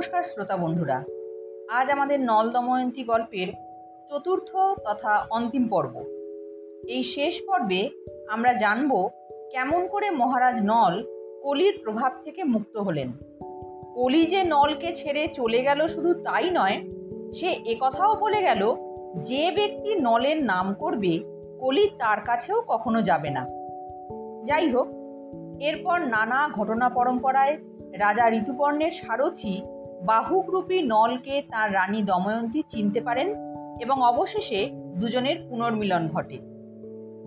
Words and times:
নমস্কার 0.00 0.24
শ্রোতা 0.24 0.56
বন্ধুরা। 0.56 1.04
আজ 1.70 1.90
আমাদের 1.90 2.20
নল 2.20 2.50
দময়ন্তী 2.50 3.04
গল্পের 3.04 3.48
চতুর্থ 4.10 4.56
তথা 4.56 5.26
অন্তিম 5.30 5.68
পর্ব। 5.68 6.04
এই 6.88 7.02
শেষ 7.02 7.42
পর্বে 7.46 7.90
আমরা 8.28 8.52
জানব 8.52 9.08
কেমন 9.50 9.88
করে 9.88 10.10
মহারাজ 10.10 10.60
নল 10.64 11.04
কলির 11.42 11.80
প্রভাব 11.84 12.12
থেকে 12.22 12.44
মুক্ত 12.44 12.76
হলেন। 12.76 13.12
কলি 13.94 14.26
যে 14.26 14.42
নলকে 14.42 14.94
ছেড়ে 14.94 15.26
চলে 15.26 15.62
গেল 15.62 15.86
শুধু 15.86 16.14
তাই 16.14 16.50
নয়, 16.50 16.82
সে 17.32 17.50
একথাও 17.50 18.14
বলে 18.14 18.42
গেল, 18.42 18.74
যে 19.16 19.50
ব্যক্তি 19.50 19.94
নলের 19.94 20.44
নাম 20.44 20.74
করবে, 20.74 21.18
কলি 21.60 21.88
তার 21.98 22.20
কাছেও 22.20 22.62
কখনো 22.68 23.02
যাবে 23.02 23.30
না। 23.30 23.46
যাই 24.44 24.70
হোক, 24.70 24.88
এরপর 25.60 26.00
নানা 26.00 26.48
ঘটনা 26.48 26.88
পরম্পরায় 26.88 27.58
রাজা 27.92 28.30
ঋতুপর্ণের 28.30 28.90
সারথি 28.90 29.62
বাহুকরূপী 30.06 30.82
নলকে 30.82 31.42
তার 31.50 31.74
রানী 31.74 32.02
দময়ন্তী 32.02 32.62
চিনতে 32.68 33.00
পারেন 33.00 33.34
এবং 33.80 34.02
অবশেষে 34.02 34.70
দুজনের 34.72 35.36
পুনর্মিলন 35.48 36.08
ঘটে। 36.08 36.38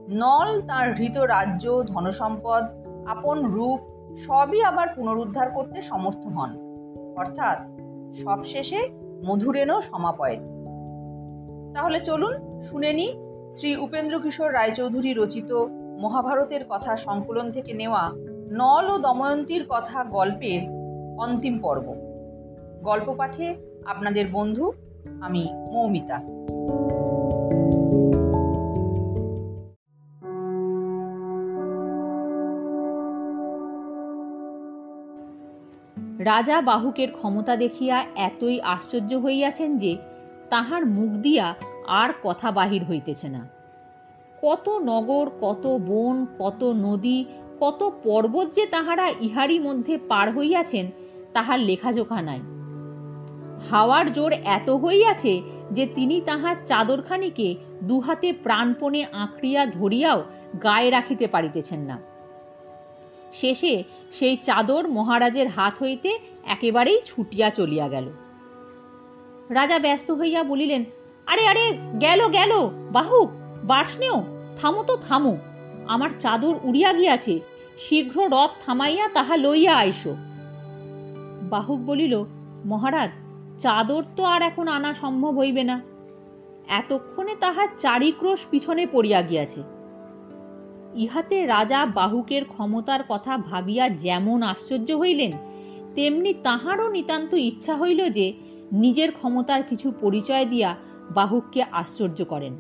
নল 0.09 0.62
তার 0.62 0.95
হৃত 0.95 1.17
রাজ্য, 1.17 1.84
ধনসম্পদ, 1.84 2.64
আপন 3.08 3.45
রূপ 3.45 3.80
সবই 4.17 4.64
আবার 4.64 4.88
পুনরুদ্ধার 4.95 5.50
করতে 5.50 5.81
সমর্থ 5.81 6.28
হন। 6.28 6.52
অর্থাৎ 7.17 7.58
সবশেষে 8.14 8.90
মধুরেণও 9.26 9.81
সমাপয়েত 9.81 10.40
তাহলে 11.73 12.00
চলুন 12.00 12.62
শুনে 12.62 12.94
নি 12.94 13.14
শ্রী 13.52 13.76
উপেন্দ্র 13.76 14.20
কিশোর 14.20 14.53
রায়চৌধুরী 14.53 15.14
রচিত 15.14 15.66
মহাভারতের 16.00 16.66
কথা 16.70 16.95
সংকলন 16.95 17.52
থেকে 17.52 17.73
নেওয়া 17.73 18.12
নল 18.52 18.90
ও 18.90 18.98
দময়ন্তীর 18.98 19.66
কথা 19.70 20.03
গল্পের 20.03 20.61
অন্তিম 21.20 21.59
পর্ব। 21.59 22.03
গল্প 22.84 23.16
পাঠে 23.17 23.56
আপনাদের 23.86 24.26
বন্ধু 24.31 24.72
আমি 25.22 25.44
মৌমিতা। 25.72 26.17
রাজা 36.20 36.61
বাহুকের 36.61 37.11
ক্ষমতা 37.11 37.56
দেখিয়া 37.56 38.06
এতই 38.16 38.61
আশ্চর্য 38.61 39.16
হইয়াছেন 39.16 39.78
যে 39.78 39.98
তাহার 40.50 40.86
মুখ 40.86 41.09
দিয়া 41.09 41.56
আর 41.88 42.09
কথা 42.23 42.52
বাহির 42.52 42.84
হইতেছে 42.84 43.28
না। 43.30 43.50
কত 44.42 44.70
নগর, 44.70 45.30
কত 45.42 45.78
বন, 45.88 46.26
কত 46.39 46.64
নদী, 46.64 47.26
কত 47.59 47.92
পর্বত 48.04 48.48
যে 48.56 48.66
তাহারা 48.66 49.09
ইহারই 49.22 49.59
মধ্যে 49.59 49.98
পার 49.98 50.28
হইয়াছেন, 50.38 50.86
তাহার 51.34 51.59
লেখাজোখা 51.59 52.22
নাই। 52.22 52.42
হাওয়ার 53.72 54.14
জোর 54.14 54.31
এত 54.31 54.69
হইয়াছে 54.69 55.42
যে 55.72 55.86
তিনি 55.86 56.22
তাহার 56.22 56.56
চাদরখানিকে 56.66 57.56
দুহাতে 57.83 58.33
প্রাণপণে 58.33 59.05
আঁকড়িয়া 59.14 59.66
ধরিয়াও 59.66 60.23
গায়ে 60.64 60.89
রাখিতে 60.89 61.28
পারিতেছেন 61.28 61.80
না। 61.80 62.00
শেষে 63.33 63.83
সেই 64.20 64.38
চাদর 64.38 64.88
মহারাজের 64.88 65.47
হাত 65.47 65.73
হইতে 65.83 66.20
একেবারেই 66.44 67.02
ছুটিয়া 67.05 67.50
চলিয়া 67.50 67.88
গেল। 67.88 68.09
রাজা 69.50 69.80
ব্যস্ত 69.80 70.11
হইয়া 70.11 70.44
বলিলেন, 70.44 70.83
আরে 71.25 71.48
আরে, 71.48 71.77
গেল 72.02 72.27
গেল 72.27 72.70
বাহুক 72.92 73.30
বার্ষ্ণেও 73.64 74.23
থামো 74.61 74.83
তো, 74.83 74.98
থামো, 74.98 75.38
আমার 75.88 76.09
চাদর 76.20 76.55
উড়িয়া 76.64 76.94
গিয়াছে, 76.94 77.39
শীঘ্র 77.77 78.25
রথ 78.25 78.50
থামাইয়া 78.66 79.08
তাহা 79.08 79.38
লইয়া 79.38 79.73
আইস। 79.75 80.08
বাহুক 81.42 81.80
বলিল, 81.80 82.25
মহারাজ 82.66 83.23
চাদর 83.59 84.04
তো 84.16 84.23
আর 84.23 84.42
এখন 84.42 84.67
আনা 84.67 84.94
সম্ভব 84.94 85.38
হইবে 85.38 85.64
না। 85.64 85.82
এতক্ষণে 86.67 87.36
তাহার 87.39 87.67
চারিক্রোশ 87.80 88.39
পিছনে 88.50 88.88
পড়িয়া 88.92 89.22
গিয়াছে। 89.22 89.64
ইহাতে 90.95 91.45
রাজা 91.45 91.86
বাহুকের 91.86 92.45
ক্ষমতার 92.45 93.02
কথা 93.10 93.38
ভাবিয়া 93.38 93.89
যেমন 93.89 94.44
আশ্চর্য 94.44 94.92
হইলেন, 94.92 95.32
তেমনি 95.95 96.33
তাহারও 96.44 96.92
নিতান্ত 96.92 97.33
ইচ্ছা 97.33 97.77
হইল 97.77 98.10
যে 98.10 98.33
নিজের 98.72 99.11
ক্ষমতার 99.11 99.64
কিছু 99.64 99.92
পরিচয় 100.02 100.45
দিয়া 100.45 100.76
বাহুককে 101.11 101.64
আশ্চর্য 101.72 102.26
করেন। 102.26 102.54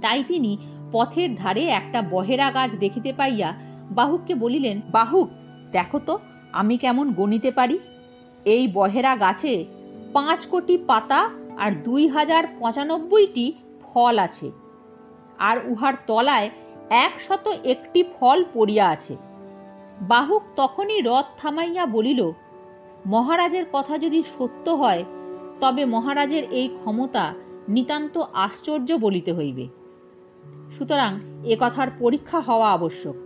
তাই 0.00 0.24
তিনি 0.28 0.58
পথের 0.92 1.34
ধারে 1.34 1.64
একটা 1.64 2.02
বহেরা 2.02 2.50
গাছ 2.50 2.70
দেখিতে 2.78 3.12
পাইয়া 3.12 3.54
বাহুককে 3.90 4.34
বলিলেন, 4.34 4.80
বাহুক, 4.92 5.28
দেখো 5.72 5.98
তো, 5.98 6.18
আমি 6.52 6.78
কেমন 6.78 7.12
গণিতে 7.12 7.50
পারি? 7.50 7.78
এই 8.44 8.68
বহেরা 8.68 9.16
গাছে 9.16 9.64
পাঁচ 10.16 10.46
কোটি 10.46 10.78
পাতা 10.78 11.30
আর 11.58 11.72
দুই 11.72 12.08
হাজার 12.08 12.44
পঁচানব্বইটি 12.58 13.52
ফল 13.82 14.18
আছে। 14.18 14.50
আর 15.38 15.56
উহার 15.68 15.94
তলায় 16.06 16.50
একশত 16.90 17.46
একটি 17.64 18.04
ফল 18.20 18.44
পড়িয়া 18.54 18.88
আছে। 18.88 19.16
বাহুক 20.00 20.42
তখনই 20.56 21.00
রথ 21.00 21.24
থামাইয়া 21.38 21.86
বলিল, 21.86 22.30
মহারাজের 23.06 23.64
কথা 23.72 23.98
যদি 23.98 24.22
সত্য 24.38 24.70
হয়, 24.70 25.04
তবে 25.60 25.84
মহারাজের 25.84 26.44
এই 26.50 26.68
ক্ষমতা 26.68 27.34
নিতান্ত 27.68 28.18
আশ্চর্য 28.18 28.92
বলিতে 28.92 29.32
হইবে। 29.32 29.68
সুতরাং 30.78 31.20
এ 31.44 31.56
কথার 31.60 31.88
পরীক্ষা 31.98 32.40
হওয়া 32.40 32.72
আবশ্যক। 32.72 33.16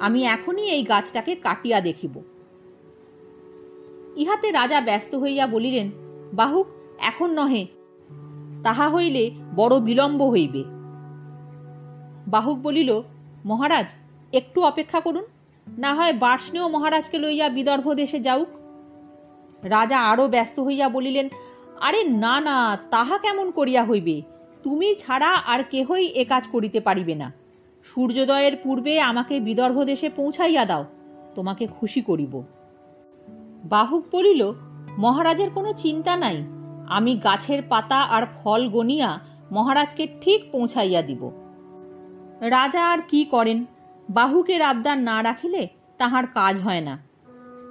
আমি 0.00 0.24
এখনই 0.24 0.68
এই 0.68 0.82
গাছটাকে 0.82 1.34
কাটিয়া 1.34 1.80
দেখিব। 1.80 2.22
ইহাতে 4.16 4.50
রাজা 4.50 4.80
ব্যস্ত 4.80 5.14
হইয়া 5.14 5.46
বলিলেন 5.46 5.90
বাহুক, 6.32 6.66
এখন 6.98 7.30
নহে। 7.30 7.66
তাহা 8.62 8.88
হইলে 8.88 9.30
বড় 9.56 9.80
বিলম্ব 9.80 10.30
হইবে। 10.30 10.64
বাহুক 12.26 12.58
বলিল, 12.58 13.02
মহারাজ, 13.44 13.86
একটু 14.32 14.62
অপেক্ষা 14.62 15.00
করুন। 15.00 15.24
না 15.78 15.94
হয় 15.94 16.12
বার্ষ্ণেয় 16.12 16.68
মহারাজকে 16.68 17.18
লইয়া 17.18 17.48
বিদর্ভ 17.48 17.94
দেশে 17.94 18.20
যাউক। 18.20 18.48
রাজা 19.62 19.98
আরও 19.98 20.28
ব্যস্ত 20.28 20.60
হইয়া 20.60 20.88
বলিলেন, 20.88 21.28
আরে 21.80 22.04
না 22.04 22.40
না, 22.40 22.78
তাহা 22.90 23.18
কেমন 23.18 23.50
করিয়া 23.50 23.84
হইবে? 23.84 24.22
তুমি 24.62 24.94
ছাড়া 24.98 25.28
আর 25.28 25.62
কেহই 25.62 26.06
এ 26.06 26.24
কাজ 26.24 26.48
করিতে 26.48 26.80
পারিবে 26.80 27.14
না। 27.14 27.32
সূর্যোদয়ের 27.84 28.56
পূর্বে 28.56 29.00
আমাকে 29.00 29.40
বিদর্ভ 29.40 29.84
দেশে 29.84 30.08
পৌঁছাইয়া 30.08 30.64
দাও, 30.64 30.84
তোমাকে 31.34 31.66
খুশি 31.66 32.00
করিব। 32.00 32.42
বাহুক 33.64 34.04
বলিল 34.12 34.52
মহারাজের 34.98 35.50
কোনো 35.50 35.72
চিন্তা 35.72 36.16
নাই। 36.16 36.44
আমি 36.88 37.16
গাছের 37.16 37.62
পাতা 37.68 37.96
আর 37.96 38.26
ফল 38.26 38.68
গনিয়া 38.68 39.20
মহারাজকে 39.52 40.08
ঠিক 40.20 40.52
পৌঁছাইয়া 40.52 41.02
দিব। 41.02 41.30
রাজা 42.40 42.88
আর 42.88 42.98
কি 43.08 43.24
করেন? 43.24 43.64
বাহুকে 44.10 44.62
আবদার 44.62 44.98
না 44.98 45.22
রাখিলে 45.22 45.68
তাহার 45.98 46.26
কাজ 46.26 46.60
হয় 46.60 46.80
না। 46.80 46.98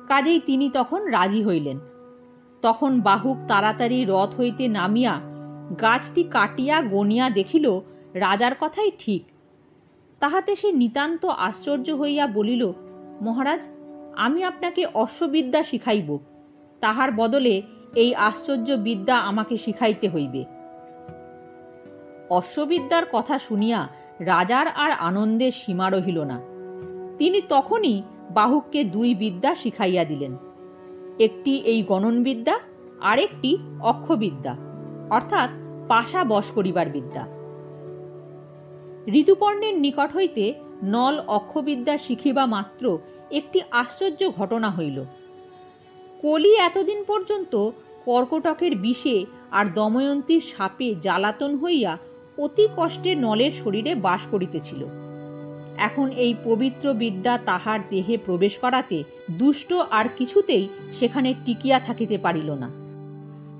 কাজেই 0.08 0.40
তিনি 0.40 0.70
তখন 0.70 1.06
রাজি 1.06 1.44
হইলেন। 1.44 1.80
তখন 2.62 3.02
বাহুক 3.02 3.38
তাড়াতাড়ি 3.48 4.06
রথ 4.08 4.40
হইতে 4.40 4.68
নামিয়া 4.68 5.22
গাছটি 5.82 6.24
কাটিয়া 6.24 6.82
গনিয়া 6.82 7.30
দেখিল 7.30 7.80
রাজার 8.14 8.52
কথাই 8.60 8.92
ঠিক। 9.00 9.24
তাহাতে 10.20 10.56
সে 10.56 10.72
নিতান্ত 10.72 11.26
আশ্চর্য 11.26 11.92
হইয়া 11.92 12.28
বলিল, 12.28 12.72
মহারাজ, 13.22 13.68
আমি 14.18 14.44
আপনাকে 14.44 14.86
অশ্ববিদ্যা 14.94 15.64
শিখাইব। 15.64 16.18
তাহার 16.82 17.12
বদলে 17.12 17.62
এই 17.96 18.16
আশ্চর্য 18.16 18.72
বিদ্যা 18.72 19.18
আমাকে 19.18 19.58
শিখাইতে 19.58 20.10
হইবে। 20.10 20.46
অশ্ববিদ্যার 22.30 23.04
কথা 23.12 23.40
শুনিয়া 23.40 23.88
রাজার 24.20 24.68
আর 24.68 24.92
আনন্দের 24.92 25.52
সীমা 25.52 25.90
রহিল 25.90 26.24
না। 26.24 26.42
তিনি 27.18 27.42
তখনই 27.50 28.04
বাহুককে 28.30 28.84
দুই 28.84 29.16
বিদ্যা 29.16 29.56
শিখাইয়া 29.56 30.04
দিলেন। 30.06 30.38
একটি 31.20 31.58
এই 31.58 31.84
গণনবিদ্যা, 31.84 32.60
আরেকটি 33.02 33.58
অক্ষবিদ্যা, 33.82 34.56
অর্থাৎ 35.10 35.50
পাশা 35.88 36.24
বশ 36.24 36.52
করিবার 36.52 36.90
বিদ্যা। 36.90 37.28
ঋতুপর্ণের 39.14 39.80
নিকট 39.80 40.16
হইতে 40.16 40.54
নল 40.84 41.20
অক্ষবিদ্যা 41.28 41.98
শিখিবা 41.98 42.46
মাত্র 42.46 43.00
একটি 43.32 43.62
আশ্চর্য 43.72 44.30
ঘটনা 44.30 44.70
হইল। 44.70 45.04
কলি 46.22 46.56
এতদিন 46.56 47.04
পর্যন্ত 47.08 47.70
কর্কটকের 48.06 48.76
বিষে 48.76 49.26
আর 49.52 49.66
দময়ন্তীর 49.74 50.42
সাপে 50.42 50.96
জ্বালাতন 50.96 51.58
হইয়া 51.58 51.98
অতি 52.38 52.68
কষ্টে 52.78 53.16
নলের 53.16 53.52
শরীরে 53.52 53.96
বাস 53.96 54.22
করিতেছিল। 54.32 54.86
এখন 55.78 56.10
এই 56.10 56.36
পবিত্র 56.44 56.94
বিদ্যা 56.94 57.40
তাহার 57.46 57.80
দেহে 57.90 58.18
প্রবেশ 58.26 58.58
করাতে 58.60 59.04
দুষ্ট 59.32 59.74
আর 59.74 60.06
কিছুতেই 60.18 60.68
সেখানে 61.00 61.34
টিকিয়া 61.46 61.80
থাকিতে 61.80 62.18
পারিল 62.18 62.50
না। 62.52 62.70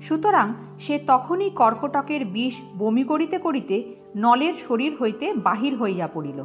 সুতরাং 0.02 0.54
সে 0.80 0.98
তখনই 1.06 1.50
কর্কটকের 1.50 2.24
বিষ 2.24 2.54
বমি 2.78 3.04
করিতে 3.04 3.38
করিতে 3.38 3.94
নলের 4.16 4.54
শরীর 4.68 4.96
হইতে 5.00 5.32
বাহির 5.32 5.76
হইয়া 5.76 6.08
পড়িল। 6.14 6.38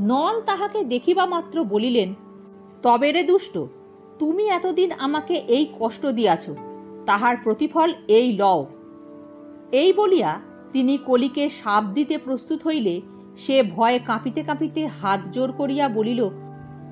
নল 0.00 0.40
তাহাকে 0.40 0.84
দেখিবা 0.84 1.26
মাত্র 1.26 1.64
বলিলেন, 1.64 2.14
তবে 2.82 3.12
রে 3.12 3.22
দুষ্ট 3.22 3.58
তুমি 4.18 4.48
এতদিন 4.48 4.92
আমাকে 4.98 5.34
এই 5.34 5.66
কষ্ট 5.80 6.06
দিয়াছ, 6.06 6.50
তাহার 7.06 7.36
প্রতিফল 7.36 7.94
এই 8.08 8.32
লও। 8.32 8.66
এই 9.72 9.92
বলিয়া 9.92 10.40
তিনি 10.72 10.98
কলিকে 10.98 11.48
সাপ 11.48 11.84
দিতে 11.84 12.18
প্রস্তুত 12.18 12.66
হইলে 12.66 13.00
সে 13.36 13.62
ভয়ে 13.62 13.98
কাঁপিতে 13.98 14.42
কাঁপিতে 14.42 14.86
হাত 14.86 15.20
জোর 15.32 15.52
করিয়া 15.52 15.88
বলিল, 15.88 16.28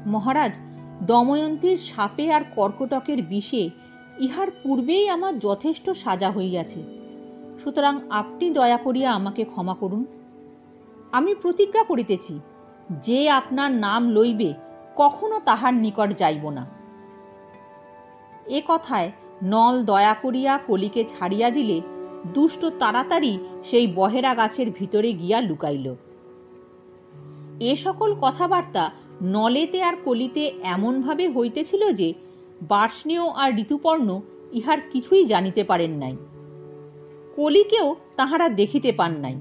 মহারাজ, 0.07 0.55
দময়ন্তীর 1.03 1.79
সাপে 1.79 2.33
আর 2.33 2.41
কর্কটকের 2.57 3.23
বিষে 3.23 3.71
ইহার 4.19 4.49
পূর্বেই 4.63 5.09
আমার 5.09 5.39
যথেষ্ট 5.39 5.91
সাজা 5.91 6.31
হইয়াছে। 6.31 6.83
সুতরাং 7.65 8.01
আপনি 8.11 8.51
দয়া 8.51 8.77
করিয়া 8.77 9.13
আমাকে 9.13 9.45
ক্ষমা 9.45 9.75
করুন। 9.75 10.05
আমি 11.13 11.35
প্রতিজ্ঞা 11.35 11.83
করিতেছি, 11.83 12.41
যে 13.07 13.31
আপনার 13.31 13.71
নাম 13.71 14.11
লইবে, 14.11 14.55
কখনো 14.97 15.41
তাহার 15.45 15.75
নিকট 15.75 16.19
যাইব 16.19 16.51
না। 16.51 16.67
এ 18.49 18.63
কথায় 18.69 19.13
নল 19.43 19.85
দয়া 19.85 20.15
করিয়া 20.15 20.59
কলিকে 20.59 21.05
ছাড়িয়া 21.05 21.51
দিলে 21.51 21.81
দুষ্ট 22.35 22.65
তাড়াতাড়ি 22.65 23.39
সেই 23.65 23.87
বহেরা 23.87 24.35
গাছের 24.35 24.71
ভিতরে 24.71 25.13
গিয়া 25.13 25.41
লুকাইল। 25.41 25.95
এ 27.61 27.77
সকল 27.77 28.15
কথাবার্তা 28.21 28.91
নলেতে 29.23 29.83
আর 29.83 29.97
কলিতে 30.05 30.53
এমনভাবে 30.63 31.29
হইতেছিল 31.29 31.93
যে 31.93 32.15
বার্ষ্ণেয় 32.63 33.29
আর 33.29 33.59
ঋতুপর্ণ 33.59 34.21
ইহার 34.53 34.79
কিছুই 34.93 35.25
জানিতে 35.25 35.65
পারেন 35.65 35.91
নাই। 35.91 36.17
কলিকেও 37.37 37.97
তাহারা 38.17 38.49
দেখিতে 38.49 38.93
পান 38.93 39.13
নাই। 39.13 39.35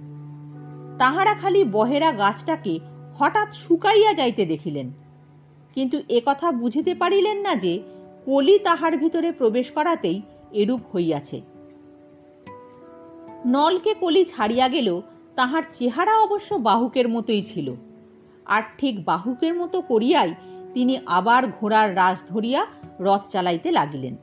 তাহারা 0.99 1.33
খালি 1.33 1.63
বহেরা 1.63 2.11
গাছটাকে 2.11 2.79
হঠাৎ 3.19 3.53
শুকাইয়া 3.53 4.13
যাইতে 4.13 4.45
দেখিলেন। 4.45 4.91
কিন্তু 5.75 6.01
একথা 6.09 6.51
বুঝিতে 6.51 6.93
পারিলেন 6.95 7.37
না 7.37 7.55
যে 7.55 7.79
কলি 8.25 8.59
তাহার 8.59 8.97
ভিতরে 8.97 9.31
প্রবেশ 9.31 9.71
করাতেই 9.71 10.21
এরূপ 10.51 10.79
হইয়াছে। 10.95 11.41
নলকে 13.45 13.93
কলি 13.93 14.25
ছাড়িয়া 14.25 14.67
গেল, 14.67 15.01
তাহার 15.35 15.63
চেহারা 15.71 16.19
অবশ্য 16.19 16.55
বাহুকের 16.55 17.09
মতোই 17.09 17.41
ছিল। 17.41 17.73
আর 18.45 18.61
ঠিক 18.77 19.05
বাহুকের 19.05 19.53
মতো 19.55 19.81
করিয়াই 19.81 20.33
তিনি 20.73 20.97
আবার 21.05 21.47
ঘোড়ার 21.47 21.95
রাস 21.95 22.19
ধরিয়া 22.29 22.65
রথ 22.99 23.21
চালাইতে 23.29 23.71
লাগিলেন। 23.71 24.15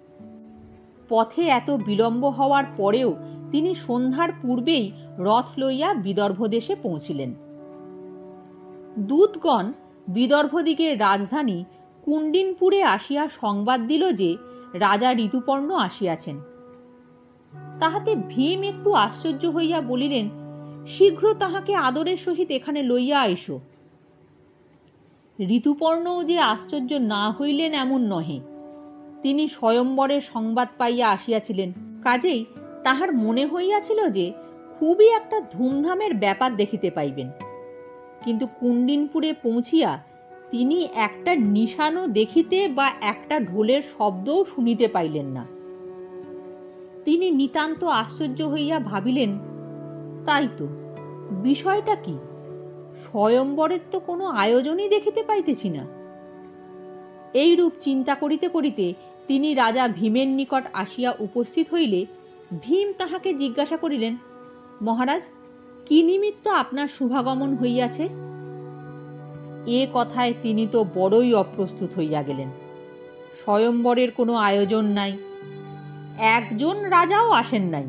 পথে 1.09 1.43
এত 1.43 1.71
বিলম্ব 1.71 2.27
হওয়ার 2.27 2.65
পরেও 2.77 3.15
তিনি 3.51 3.75
সন্ধ্যার 3.75 4.29
পূর্বেই 4.43 4.93
রথ 5.19 5.47
লইয়া 5.59 5.95
বিদর্ভ 5.95 6.47
দেশে 6.47 6.75
পৌঁছিলেন। 6.75 7.35
দূতগণ 8.99 9.73
বিদর্ভদিগের 10.09 11.01
রাজধানী 11.01 11.65
কুণ্ডিনপুরে 12.03 12.83
আসিয়া 12.83 13.29
সংবাদ 13.41 13.87
দিল 13.87 14.13
যে 14.13 14.37
রাজা 14.75 15.13
ঋতুপর্ণ 15.13 15.71
আসিয়াছেন। 15.75 16.41
তাহাতে 17.81 18.17
ভীম 18.29 18.63
একটু 18.63 18.93
আশ্চর্য 18.93 19.47
হইয়া 19.47 19.81
বলিলেন, 19.81 20.29
শীঘ্র 20.87 21.35
তাহাকে 21.39 21.75
আদরের 21.75 22.17
সহিত 22.17 22.51
এখানে 22.51 22.83
লইয়া 22.83 23.21
আইসো। 23.21 23.61
ঋতুপর্ণও 25.41 26.25
যে 26.25 26.39
আশ্চর্য 26.39 26.95
না 26.95 27.31
হইলেন 27.31 27.73
এমন 27.73 28.01
নহে। 28.01 28.41
তিনি 29.23 29.49
স্বয়ম্বরের 29.49 30.21
সংবাদ 30.21 30.69
পাইয়া 30.79 31.11
আসিয়াছিলেন। 31.11 31.73
কাজেই 32.03 32.45
তাহার 32.85 33.13
মনে 33.13 33.47
হইয়াছিল 33.47 34.11
যে 34.11 34.33
খুবই 34.79 35.09
একটা 35.09 35.41
ধুমধামের 35.41 36.15
ব্যাপার 36.15 36.57
দেখিতে 36.57 36.91
পাইবেন। 36.91 37.31
কিন্তু 38.25 38.47
কুণ্ডিনপুরে 38.47 39.33
পৌঁছিয়া 39.33 40.12
তিনি 40.53 40.89
একটা 40.95 41.35
নিশানও 41.35 42.07
দেখিতে 42.07 42.69
বা 42.69 42.93
একটা 43.01 43.41
ঢোলের 43.41 43.83
শব্দও 43.99 44.45
শুনিতে 44.45 44.89
পাইলেন 44.89 45.27
না। 45.27 45.47
তিনি 47.05 47.31
নিতান্ত 47.31 47.85
আশ্চর্য 47.85 48.43
হইয়া 48.43 48.79
ভাবিলেন, 48.79 49.39
তাই 50.27 50.49
তো, 50.59 50.67
বিষয়টা 51.31 51.95
কি? 51.95 52.19
স্বয়ম্বরের 53.03 53.79
তো 53.91 54.01
কোনো 54.01 54.25
আয়োজনই 54.27 54.89
দেখিতে 54.89 55.23
পাইতেছি 55.23 55.69
না। 55.69 55.87
এইরূপ 57.35 57.73
চিন্তা 57.81 58.15
করিতে 58.15 58.49
করিতে 58.49 58.95
তিনি 59.27 59.55
রাজা 59.55 59.89
ভীমের 59.89 60.29
নিকট 60.29 60.65
আসিয়া 60.73 61.15
উপস্থিত 61.21 61.67
হইলে 61.73 62.07
ভীম 62.63 62.93
তাহাকে 62.99 63.35
জিজ্ঞাসা 63.35 63.77
করিলেন, 63.77 64.17
মহারাজ, 64.83 65.23
কি 65.87 66.03
নিমিত্ত 66.03 66.49
আপনার 66.49 66.89
শুভাগমন 66.89 67.55
হইয়াছে? 67.55 68.32
এ 69.67 69.87
কথায় 69.95 70.35
তিনি 70.43 70.67
তো 70.73 70.85
বড়ই 70.95 71.35
অপ্রস্তুত 71.35 71.99
হইয়া 71.99 72.23
গেলেন। 72.23 72.49
স্বয়ম্বরের 73.43 74.11
কোনো 74.11 74.35
আয়োজন 74.35 74.85
নাই। 74.85 75.19
একজন 76.19 76.83
রাজাও 76.83 77.31
আসেন 77.31 77.63
নাই। 77.63 77.89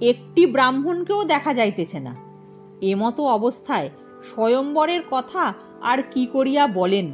একটি 0.00 0.46
ব্রাহ্মণকেও 0.46 1.24
দেখা 1.24 1.54
যাইতেছে 1.54 2.00
না। 2.00 2.16
এমতো 2.82 3.24
অবস্থায় 3.24 3.90
স্বয়ম্বরের 4.24 5.00
কথা 5.10 5.54
আর 5.82 6.02
কি 6.10 6.26
করিয়া 6.26 6.66
বলেন? 6.66 7.12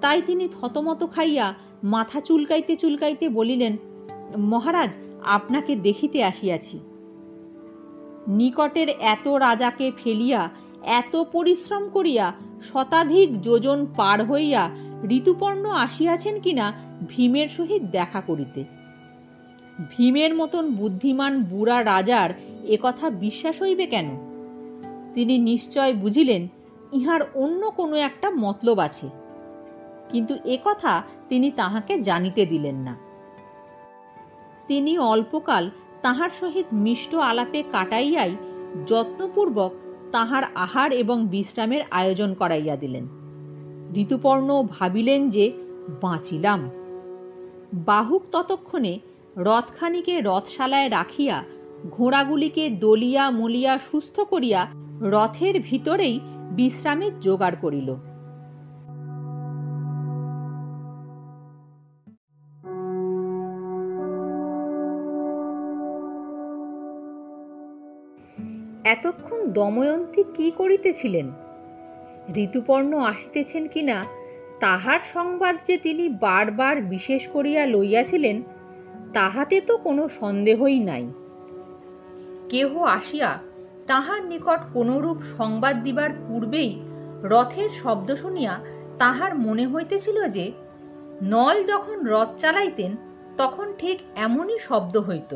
তাই 0.00 0.22
তিনি 0.22 0.48
থতমত 0.48 1.04
খাইয়া 1.14 1.54
মাথা 1.84 2.20
চুলকাইতে 2.20 2.76
চুলকাইতে 2.76 3.28
বলিলেন, 3.28 3.76
মহারাজ, 4.38 4.96
আপনাকে 5.24 5.76
দেখিতে 5.76 6.24
আসিয়াছি। 6.24 6.80
নিকটের 8.28 8.88
এত 8.88 9.28
রাজাকে 9.28 9.92
ফেলিয়া 10.04 10.50
এত 10.84 11.16
পরিশ্রম 11.16 11.88
করিয়া 11.88 12.32
শতাধিক 12.72 13.42
যোজন 13.42 13.86
পার 13.96 14.24
হইয়া 14.26 14.70
ঋতুপর্ণ 15.10 15.70
আসিয়াছেন 15.70 16.40
কিনা 16.40 16.72
ভীমের 17.08 17.48
সহিত 17.48 17.82
দেখা 17.82 18.20
করিতে। 18.20 18.64
ভীমের 19.90 20.34
মতন 20.34 20.74
বুদ্ধিমান 20.74 21.42
বুড়া 21.42 21.84
রাজার 21.84 22.30
একথা 22.68 23.10
বিশ্বাস 23.10 23.62
হইবে 23.62 23.86
কেন? 23.86 24.08
তিনি 25.14 25.38
নিশ্চয় 25.38 25.92
বুঝিলেন 25.92 26.48
ইহার 26.92 27.20
অন্য 27.34 27.70
কোনো 27.70 27.96
একটা 27.96 28.30
মতলব 28.30 28.78
আছে, 28.78 29.08
কিন্তু 30.10 30.34
একথা 30.44 31.02
তিনি 31.28 31.50
তাহাকে 31.50 32.00
জানিতে 32.00 32.46
দিলেন 32.46 32.76
না। 32.76 32.94
তিনি 34.68 34.98
অল্পকাল 34.98 35.70
তাহার 36.02 36.30
সহিত 36.40 36.66
মিষ্ট 36.72 37.14
আলাপে 37.14 37.62
কাটাইয়াই 37.72 38.36
যত্নপূর্বক 38.86 39.72
তাহার 40.12 40.42
আহার 40.54 40.92
এবং 40.92 41.26
বিশ্রামের 41.26 41.82
আয়োজন 41.90 42.34
করাইয়া 42.34 42.76
দিলেন। 42.76 43.08
ঋতুপর্ণ 43.96 44.62
ভাবিলেন 44.70 45.30
যে, 45.30 45.52
বাঁচিলাম। 46.02 46.70
বাহুক 47.74 48.22
ততক্ষণে 48.32 48.98
রথখানিকে 49.36 50.20
রথশালায় 50.20 50.90
রাখিয়া 50.90 51.44
ঘোড়াগুলিকে 51.90 52.70
দলিয়া 52.70 53.30
মলিয়া 53.30 53.78
সুস্থ 53.78 54.20
করিয়া 54.20 54.66
রথের 55.00 55.60
ভিতরেই 55.60 56.20
বিশ্রামের 56.50 57.20
জোগাড় 57.20 57.56
করিল। 57.60 57.94
দময়ন্তী 69.52 70.22
কি 70.34 70.50
করিতেছিলেন? 70.50 71.30
ঋতুপর্ণ 72.36 72.98
আসিতেছেন 72.98 73.66
কিনা 73.66 74.04
তাহার 74.60 75.00
সংবাদ 75.12 75.54
যে 75.66 75.76
তিনি 75.76 76.08
বারবার 76.08 76.76
বিশেষ 76.82 77.28
করিয়া 77.28 77.66
লইয়াছিলেন, 77.66 78.42
তাহাতে 79.12 79.60
তো 79.60 79.76
কোনো 79.76 80.08
সন্দেহই 80.08 80.78
নাই। 80.78 81.04
কেহ 82.48 82.82
আসিয়া 82.82 83.38
তাহার 83.86 84.24
নিকট 84.24 84.60
কোনরূপ 84.72 85.18
সংবাদ 85.38 85.82
দিবার 85.82 86.10
পূর্বেই 86.28 86.70
রথের 87.22 87.70
শব্দ 87.70 88.14
শুনিয়া 88.14 88.60
তাহার 88.98 89.38
মনে 89.38 89.66
হইতেছিল 89.66 90.28
যে, 90.28 90.52
নল 91.22 91.64
যখন 91.64 92.06
রথ 92.06 92.30
চালাইতেন, 92.38 92.96
তখন 93.38 93.66
ঠিক 93.78 93.98
এমনই 94.16 94.58
শব্দ 94.58 94.96
হইত। 94.96 95.32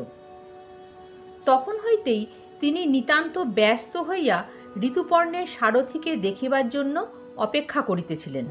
তখন 1.45 1.75
হইতেই 1.85 2.27
তিনি 2.61 2.87
নিতান্ত 2.87 3.39
ব্যস্ত 3.39 3.97
হইয়া 3.97 4.45
ঋতুপর্ণের 4.83 5.47
সারথিকে 5.47 6.17
দেখিবার 6.17 6.69
জন্য 6.69 7.07
অপেক্ষা 7.37 7.81
করিতেছিলেন। 7.83 8.45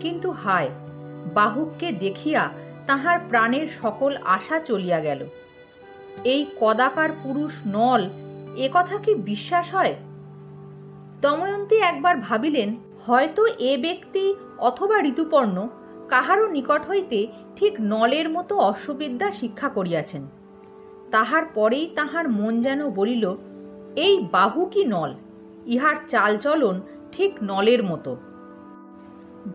কিন্তু 0.00 0.30
হায়, 0.30 0.70
বাহুককে 1.34 1.92
দেখিয়া 1.92 2.50
তাহার 2.86 3.18
প্রাণের 3.28 3.68
সকল 3.68 4.16
আশা 4.16 4.60
চলিয়া 4.60 5.00
গেল। 5.00 5.26
এই 6.24 6.46
কদাকার 6.60 7.08
পুরুষ 7.22 7.62
নল, 7.66 8.10
এ 8.56 8.68
কথা 8.72 8.98
কি 8.98 9.14
বিশ্বাস 9.14 9.74
হয়? 9.74 9.94
দময়ন্তী 11.20 11.76
একবার 11.76 12.16
ভাবিলেন, 12.16 12.76
হয়তো 13.06 13.46
এ 13.46 13.78
ব্যক্তি 13.80 14.34
অথবা 14.58 15.02
ঋতুপর্ণ 15.02 15.68
কাহারও 16.08 16.48
নিকট 16.48 16.86
হইতে 16.88 17.26
ঠিক 17.56 17.74
নলের 17.80 18.28
মতো 18.28 18.58
অশ্ববিদ্যা 18.58 19.32
শিক্ষা 19.32 19.68
করিয়াছেন। 19.68 20.39
তাহার 21.10 21.42
পরেই 21.54 21.90
তাহার 21.94 22.28
মন 22.28 22.60
যেন 22.60 22.90
বলিল, 22.90 23.36
এই 23.96 24.26
বাহু 24.32 24.64
কি 24.64 24.84
নল? 24.84 25.14
ইহার 25.66 25.96
চালচলন 26.08 26.80
ঠিক 27.12 27.32
নলের 27.42 27.84
মতো। 27.84 28.16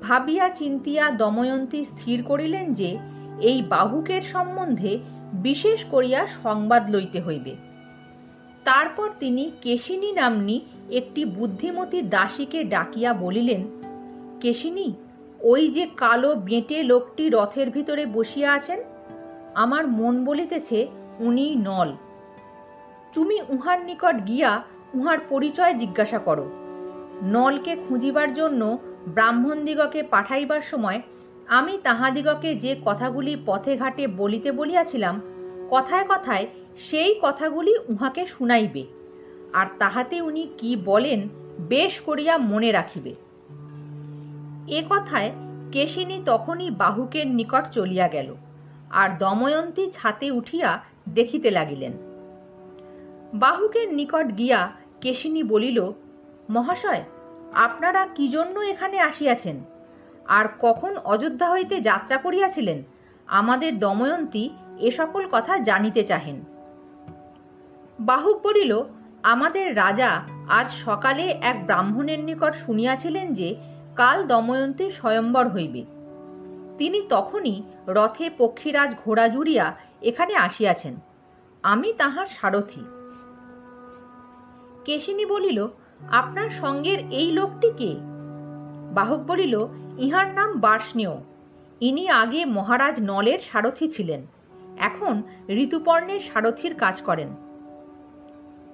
ভাবিয়া 0.01 0.49
চিন্তিয়া 0.49 1.09
দময়ন্তী 1.09 1.83
স্থির 1.83 2.23
করিলেন 2.23 2.73
যে, 2.73 2.97
এই 3.41 3.61
বাহুকের 3.61 4.21
সম্বন্ধে 4.21 4.99
বিশেষ 5.33 5.85
করিয়া 5.85 6.27
সংবাদ 6.43 6.89
লইতে 6.89 7.21
হইবে। 7.21 7.55
তারপর 8.63 9.09
তিনি 9.19 9.51
কেশিনী 9.61 10.11
নাম্নী 10.11 10.59
একটি 10.91 11.25
বুদ্ধিমতী 11.25 12.01
দাসীকে 12.01 12.63
ডাকিয়া 12.63 13.13
বলিলেন, 13.13 13.63
কেশিনী, 14.41 14.93
ওই 15.39 15.67
যে 15.67 15.87
কালো 15.97 16.35
বেঁটে 16.35 16.83
লোকটি 16.83 17.29
রথের 17.29 17.69
ভিতরে 17.69 18.05
বসিয়া 18.05 18.53
আছেন? 18.53 18.79
আমার 19.55 19.87
মন 19.87 20.25
বলিতেছে 20.25 20.87
উনি 21.19 21.55
নল। 21.55 21.93
তুমি 23.13 23.39
উহার 23.49 23.85
নিকট 23.85 24.27
গিয়া 24.27 24.63
উহার 24.93 25.17
পরিচয় 25.29 25.73
জিজ্ঞাসা 25.73 26.19
করো। 26.19 26.49
নলকে 27.23 27.75
খুঁজিবার 27.87 28.33
জন্য 28.33 28.77
ব্রাহ্মণদিগকে 29.07 30.03
পাঠাইবার 30.03 30.61
সময় 30.61 31.01
আমি 31.47 31.79
তাহাদিগকে 31.83 32.55
যে 32.55 32.75
কথাগুলি 32.85 33.37
পথে 33.45 33.77
ঘাটে 33.77 34.07
বলিতে 34.07 34.51
বলিয়াছিলাম, 34.51 35.21
কথায় 35.71 36.05
কথায় 36.09 36.47
সেই 36.77 37.19
কথাগুলি 37.21 37.77
উহাকে 37.87 38.25
শুনাইবে। 38.25 38.85
আর 39.53 39.65
তাহাতে 39.79 40.21
উনি 40.21 40.47
কি 40.57 40.75
বলেন, 40.75 41.29
বেশ 41.59 42.01
করিয়া 42.01 42.37
মনে 42.37 42.71
রাখিবে। 42.71 43.15
এ 44.67 44.83
কথায় 44.89 45.31
কেশিনী 45.71 46.21
তখনই 46.25 46.69
বাহুকের 46.69 47.27
নিকট 47.27 47.65
চলিয়া 47.71 48.07
গেল। 48.07 48.35
আর 48.89 49.09
দময়ন্তী 49.17 49.91
ছাতে 49.91 50.31
উঠিয়া 50.31 50.79
দেখিতে 51.09 51.51
লাগিলেন। 51.51 51.91
বাহুকের 53.33 53.93
নিকট 53.93 54.37
গিয়া 54.37 54.71
কেশিনী 55.01 55.43
বলিল, 55.43 55.91
মহাশয়, 56.49 57.03
আপনারা 57.53 58.07
কি 58.07 58.27
জন্য 58.27 58.59
এখানে 58.59 58.99
আসিয়াছেন? 58.99 59.63
আর 60.27 60.45
কখন 60.59 60.97
অযোধ্যা 60.97 61.51
হইতে 61.51 61.81
যাত্রা 61.81 62.17
করিয়াছিলেন? 62.17 62.83
আমাদের 63.27 63.79
দময়ন্তী 63.79 64.49
এ 64.79 64.91
সকল 64.91 65.27
কথা 65.31 65.57
জানিতে 65.57 66.03
চাহেন। 66.03 66.41
বাহুক 67.99 68.41
বলিল, 68.43 68.83
আমাদের 69.23 69.75
রাজা 69.75 70.21
আজ 70.49 70.71
সকালে 70.71 71.37
এক 71.41 71.65
ব্রাহ্মণের 71.65 72.19
নিকট 72.19 72.53
শুনিয়াছিলেন 72.55 73.33
যে 73.33 73.55
কাল 73.95 74.27
দময়ন্তীর 74.27 74.91
স্বয়ম্বর 74.91 75.47
হইবে। 75.47 75.85
তিনি 76.77 77.01
তখনই 77.09 77.63
রথে 77.87 78.29
পক্ষীরাজ 78.37 78.95
ঘোড়া 79.05 79.27
জুড়িয়া 79.27 79.75
এখানে 80.01 80.35
আসিয়াছেন। 80.35 80.95
আমি 81.63 81.93
তাহার 81.93 82.25
সারথি। 82.25 82.83
কেশিনী 84.85 85.25
বলিল, 85.25 85.67
আপনার 86.11 86.49
সঙ্গের 86.49 86.99
এই 87.11 87.31
লোকটি 87.31 87.71
কে? 87.77 87.95
বাহক 88.93 89.19
বলিল, 89.19 89.67
ইহার 89.97 90.27
নাম 90.27 90.59
বার্ষ্ণেয়। 90.59 91.17
ইনি 91.81 92.09
আগে 92.09 92.45
মহারাজ 92.45 92.95
নলের 93.01 93.39
সারথি 93.39 93.87
ছিলেন। 93.87 94.27
এখন 94.77 95.21
ঋতুপর্ণের 95.49 96.19
সারথির 96.19 96.75
কাজ 96.75 97.01
করেন। 97.01 97.27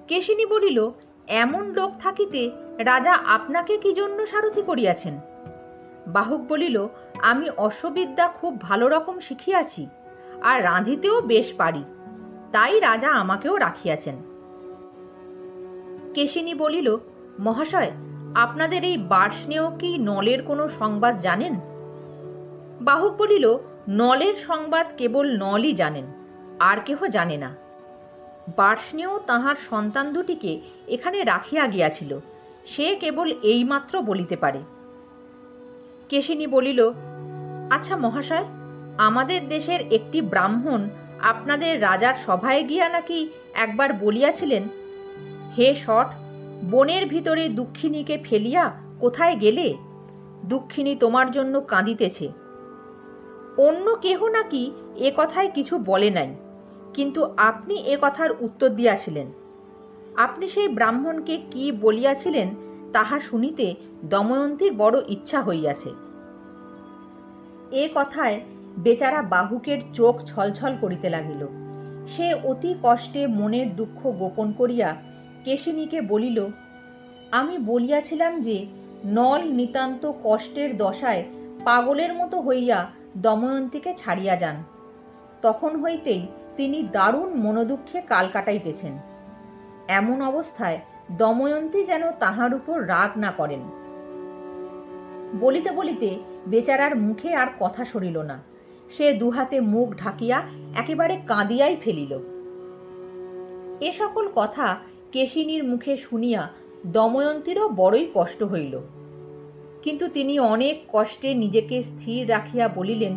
কেশিনী 0.08 0.46
বলিল, 0.46 0.90
এমন 1.28 1.70
লোক 1.70 1.92
থাকিতে 2.00 2.50
রাজা 2.78 3.12
আপনাকে 3.12 3.78
কি 3.78 3.92
জন্য 3.92 4.26
সারথি 4.26 4.62
করিয়াছেন? 4.62 5.20
বাহক 6.06 6.40
বলিল, 6.40 6.88
আমি 7.22 7.50
অশ্ববিদ্যা 7.50 8.28
খুব 8.28 8.60
ভালো 8.60 8.88
রকম 8.88 9.20
শিখিয়াছি। 9.20 9.86
আর 10.42 10.58
রাঁধিতেও 10.62 11.16
বেশ 11.20 11.48
পারি, 11.54 11.82
তাই 12.52 12.80
রাজা 12.80 13.10
আমাকেও 13.12 13.56
রাখিয়াছেন। 13.56 14.16
কেশিনী 16.14 16.54
বলিল, 16.54 16.88
মহাশয়, 17.40 17.92
আপনাদের 18.34 18.84
এই 18.84 18.96
বার্ষ্ণেয় 18.96 19.66
কি 19.78 19.90
নলের 19.98 20.42
কোনো 20.42 20.64
সংবাদ 20.68 21.14
জানেন? 21.18 21.54
বাহক 22.80 23.12
বলিল, 23.16 23.46
নলের 23.88 24.36
সংবাদ 24.48 24.86
কেবল 24.96 25.26
নলই 25.38 25.72
জানেন, 25.72 26.06
আর 26.60 26.78
কেহ 26.84 27.00
জানে 27.06 27.36
না। 27.36 27.50
বার্ষ্ণেয় 28.56 29.18
তাহার 29.26 29.56
সন্তান 29.70 30.06
দুটিকে 30.12 30.52
এখানে 30.88 31.18
রাখিয়া 31.24 31.66
গিয়াছিল, 31.66 32.12
সে 32.66 32.86
কেবল 33.00 33.28
এইমাত্র 33.42 33.94
বলিতে 34.02 34.36
পারে। 34.36 34.60
কেশিনী 36.08 36.46
বলিল 36.46 36.80
আচ্ছা 37.70 37.94
মহাশয় 37.96 38.46
আমাদের 38.98 39.48
দেশের 39.48 39.80
একটি 39.90 40.18
ব্রাহ্মণ 40.22 40.80
আপনাদের 41.20 41.72
রাজার 41.82 42.14
সভায় 42.14 42.62
গিয়া 42.70 42.88
নাকি 42.88 43.20
একবার 43.54 43.92
বলিয়াছিলেন, 43.92 44.64
হে 45.56 45.68
শট, 45.74 46.08
বনের 46.70 47.06
ভিতরে 47.06 47.48
দুঃখিনীকে 47.48 48.16
ফেলিয়া 48.24 48.64
কোথায় 49.00 49.36
গেলে? 49.36 49.68
দুঃখিনী 50.44 50.96
তোমার 50.96 51.30
জন্য 51.30 51.60
কাঁদিতেছে। 51.60 52.26
অন্য 53.56 53.86
কেহ 54.04 54.20
নাকি 54.28 54.62
এ 54.96 55.08
কথায় 55.16 55.48
কিছু 55.48 55.78
বলে 55.78 56.10
নাই, 56.10 56.30
কিন্তু 56.94 57.20
আপনি 57.36 57.74
এ 57.74 57.94
কথার 58.02 58.30
উত্তর 58.40 58.68
দিয়াছিলেন। 58.68 59.28
আপনি 60.16 60.48
সেই 60.48 60.68
ব্রাহ্মণকে 60.68 61.34
কি 61.52 61.72
বলিয়াছিলেন 61.72 62.48
তাহা 62.92 63.20
শুনিতে 63.20 63.74
দময়ন্তীর 64.04 64.72
বড় 64.72 64.96
ইচ্ছা 65.08 65.40
হইয়াছে। 65.40 65.90
এ 67.72 67.88
কথায় 67.94 68.40
বেচারা 68.78 69.22
বাহুকের 69.22 69.78
চোখ 69.94 70.22
ছলছল 70.22 70.76
করিতে 70.80 71.10
লাগিল। 71.10 71.46
সে 72.06 72.34
অতি 72.34 72.74
কষ্টে 72.82 73.26
মনের 73.26 73.76
দুঃখ 73.76 74.10
গোপন 74.10 74.52
করিয়া 74.52 74.96
কেশিনীকে 75.44 76.00
বলিল, 76.00 76.46
আমি 77.30 77.58
বলিয়াছিলাম 77.58 78.40
যে, 78.40 78.66
নল 79.04 79.42
নিতান্ত 79.42 80.12
কষ্টের 80.24 80.76
দশায় 80.76 81.24
পাগলের 81.64 82.14
মতো 82.14 82.40
হইয়া 82.40 82.86
দময়ন্তীকে 83.16 83.94
ছাড়িয়া 83.94 84.36
যান। 84.36 84.56
তখন 85.42 85.82
হইতেই 85.82 86.26
তিনি 86.56 86.88
দারুণ 86.92 87.34
মনোদুঃখে 87.34 88.00
কাল 88.00 88.28
কাটাইতেছেন। 88.32 88.92
এমন 89.88 90.22
অবস্থায় 90.22 90.80
দময়ন্তী 91.12 91.84
যেন 91.84 92.10
তাহার 92.10 92.54
উপর 92.54 92.88
রাগ 92.88 93.18
না 93.18 93.30
করেন। 93.30 93.60
বলিতে 95.40 95.70
বলিতে 95.70 96.18
বেচারার 96.46 96.96
মুখে 96.96 97.34
আর 97.34 97.46
কথা 97.60 97.84
সরিল 97.84 98.22
না। 98.22 98.42
সে 98.92 99.12
দুহাতে 99.12 99.60
মুখ 99.60 99.96
ঢাকিয়া 99.96 100.42
একেবারে 100.76 101.16
কাঁদিয়াই 101.26 101.76
ফেলিল। 101.76 102.18
এ 103.80 103.92
সকল 103.92 104.28
কথা 104.34 104.76
কেশিনীর 105.12 105.64
মুখে 105.64 105.96
শুনিয়া 105.96 106.48
দময়ন্তীরও 106.86 107.68
বড়ই 107.68 108.10
কষ্ট 108.14 108.42
হইল। 108.42 108.80
কিন্তু 109.82 110.08
তিনি 110.08 110.38
অনেক 110.38 110.84
কষ্টে 110.88 111.34
নিজেকে 111.34 111.82
স্থির 111.82 112.30
রাখিয়া 112.30 112.68
বলিলেন, 112.68 113.16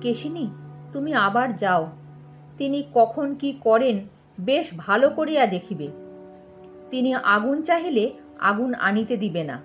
কেশিনী, 0.00 0.48
তুমি 0.92 1.14
আবার 1.14 1.56
যাও। 1.56 1.88
তিনি 2.58 2.84
কখন 2.94 3.34
কি 3.34 3.52
করেন 3.60 4.08
বেশ 4.40 4.70
ভালো 4.76 5.10
করিয়া 5.10 5.46
দেখিবে। 5.46 5.88
তিনি 6.90 7.14
আগুন 7.14 7.62
চাহিলে 7.62 8.10
আগুন 8.38 8.74
আনিতে 8.74 9.16
দিবে 9.16 9.44
না। 9.44 9.62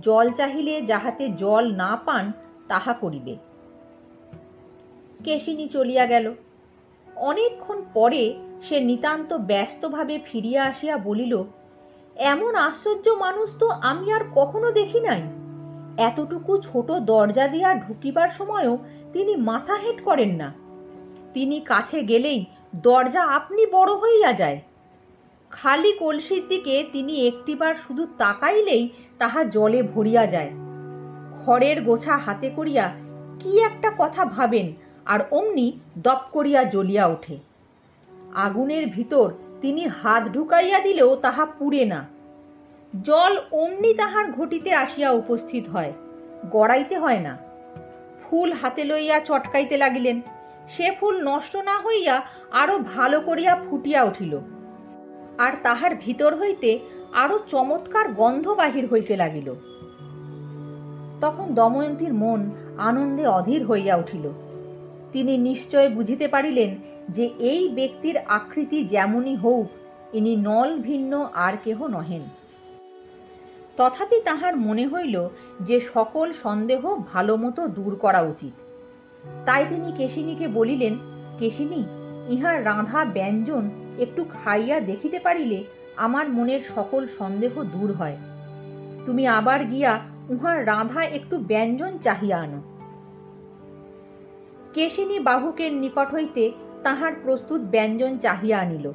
জল 0.00 0.28
চাহিলে 0.28 0.82
যাহাতে 0.82 1.28
জল 1.28 1.74
না 1.76 1.98
পান, 2.04 2.32
তাহা 2.68 2.92
করিবে। 2.92 3.36
কেশিনী 5.24 5.66
চলিয়া 5.66 6.04
গেল। 6.06 6.26
অনেকক্ষণ 7.16 7.78
পরে 7.94 8.22
সে 8.62 8.80
নিতান্ত 8.80 9.34
ব্যস্তভাবে 9.34 10.18
ফিরিয়া 10.24 10.64
আসিয়া 10.64 10.96
বলিল, 10.96 11.44
এমন 12.16 12.54
আশ্চর্য 12.54 13.06
মানুষ 13.10 13.48
তো 13.58 13.66
আমি 13.68 14.12
আর 14.12 14.24
কখনো 14.34 14.70
দেখি 14.70 15.00
নাই। 15.00 15.22
এতটুকু 15.98 16.52
ছোট 16.58 16.92
দরজা 16.92 17.48
দিয়া 17.48 17.74
ঢুকিবার 17.74 18.28
সময়ও 18.28 18.78
তিনি 19.12 19.36
মাথা 19.36 19.74
হেট 19.76 19.98
করেন 20.02 20.32
না। 20.34 20.48
তিনি 21.34 21.60
কাছে 21.60 21.98
গেলেই 22.02 22.40
দরজা 22.76 23.22
আপনি 23.22 23.62
বড় 23.66 23.92
হইয়া 23.94 24.32
যায়। 24.32 24.60
খালি 25.50 25.92
কলসির 25.92 26.44
দিকে 26.48 26.74
তিনি 26.92 27.26
একটিবার 27.26 27.74
শুধু 27.74 28.06
তাকাইলেই 28.18 28.88
তাহা 29.18 29.44
জলে 29.44 29.82
ভরিয়া 29.82 30.26
যায়। 30.26 30.50
খড়ের 31.40 31.78
গোছা 31.82 32.16
হাতে 32.16 32.50
করিয়া 32.50 32.86
কি 33.40 33.50
একটা 33.58 33.90
কথা 33.98 34.24
ভাবেন 34.24 34.72
আর 35.06 35.20
অমনি 35.30 35.78
দপ 35.98 36.20
করিয়া 36.32 36.64
জ্বলিয়া 36.64 37.06
ওঠে। 37.06 37.38
আগুনের 38.34 38.86
ভিতর 38.86 39.32
তিনি 39.60 39.86
হাত 39.86 40.28
ঢুকাইয়া 40.28 40.78
দিলেও 40.80 41.16
তাহা 41.16 41.46
পুড়ে 41.46 41.84
না। 41.84 42.08
জল 43.02 43.38
অমনি 43.52 43.94
তাহার 43.94 44.32
ঘটিতে 44.32 44.72
আসিয়া 44.72 45.10
উপস্থিত 45.10 45.68
হয়, 45.68 45.92
গড়াইতে 46.50 46.98
হয় 46.98 47.20
না। 47.20 47.38
ফুল 48.22 48.52
হাতে 48.52 48.84
লইয়া 48.84 49.20
চটকাইতে 49.20 49.76
লাগিলেন। 49.76 50.20
সে 50.68 50.90
ফুল 51.00 51.28
নষ্ট 51.28 51.56
না 51.56 51.80
হইয়া 51.80 52.22
আরও 52.52 52.78
ভালো 52.78 53.20
করিয়া 53.20 53.60
ফুটিয়া 53.70 54.02
উঠিল। 54.02 54.38
আর 55.38 55.52
তাহার 55.62 55.94
ভিতর 55.94 56.36
হইতে 56.36 56.78
আরও 57.12 57.38
চমৎকার 57.38 58.12
গন্ধ 58.12 58.48
বাহির 58.48 58.86
হইতে 58.86 59.16
লাগিল। 59.16 59.54
তখন 61.20 61.54
দময়ন্তীর 61.54 62.14
মন 62.14 62.50
আনন্দে 62.78 63.26
অধীর 63.26 63.66
হইয়া 63.66 63.96
উঠিল। 63.96 64.30
তিনি 65.12 65.38
নিশ্চয় 65.38 65.88
বুঝিতে 65.88 66.28
পারিলেন 66.28 66.76
যে 67.08 67.30
এই 67.38 67.68
ব্যক্তির 67.68 68.16
আকৃতি 68.18 68.84
যেমনই 68.84 69.36
হোক 69.36 69.66
ইনি 70.12 70.36
নল 70.36 70.78
ভিন্ন 70.78 71.28
আর 71.34 71.52
কেহ 71.64 71.86
নহেন। 71.86 72.22
তথাপি 73.76 74.20
তাহার 74.20 74.56
মনে 74.56 74.86
হইল 74.86 75.28
যে 75.60 75.80
সকল 75.80 76.32
সন্দেহ 76.32 76.96
ভালো 77.12 77.36
মতো 77.36 77.66
দূর 77.66 77.96
করা 77.96 78.20
উচিত। 78.20 78.52
তাই 79.46 79.66
তিনি 79.68 79.92
কেশিনীকে 79.96 80.48
বলিলেন, 80.48 80.98
কেশিনী, 81.38 81.84
ইহার 82.28 82.64
রাঁধা 82.64 83.04
ব্যঞ্জন 83.04 83.70
একটু 83.98 84.24
খাইয়া 84.24 84.80
দেখিতে 84.80 85.18
পারিলে 85.18 85.64
আমার 85.96 86.28
মনের 86.28 86.60
সকল 86.60 87.06
সন্দেহ 87.06 87.62
দূর 87.62 87.92
হয়। 87.92 88.16
তুমি 89.06 89.26
আবার 89.26 89.64
গিয়া 89.64 90.00
উহার 90.28 90.66
রাঁধা 90.66 91.02
একটু 91.02 91.38
ব্যঞ্জন 91.38 91.98
চাহিয়া 91.98 92.38
আনো। 92.38 92.71
কেশিনী 94.74 95.18
বাহুকের 95.20 95.72
নিকট 95.72 96.14
হইতে 96.14 96.52
তাহার 96.82 97.12
প্রস্তুত 97.22 97.60
ব্যঞ্জন 97.60 98.18
চাহিয়া 98.18 98.58
আনিল। 98.58 98.92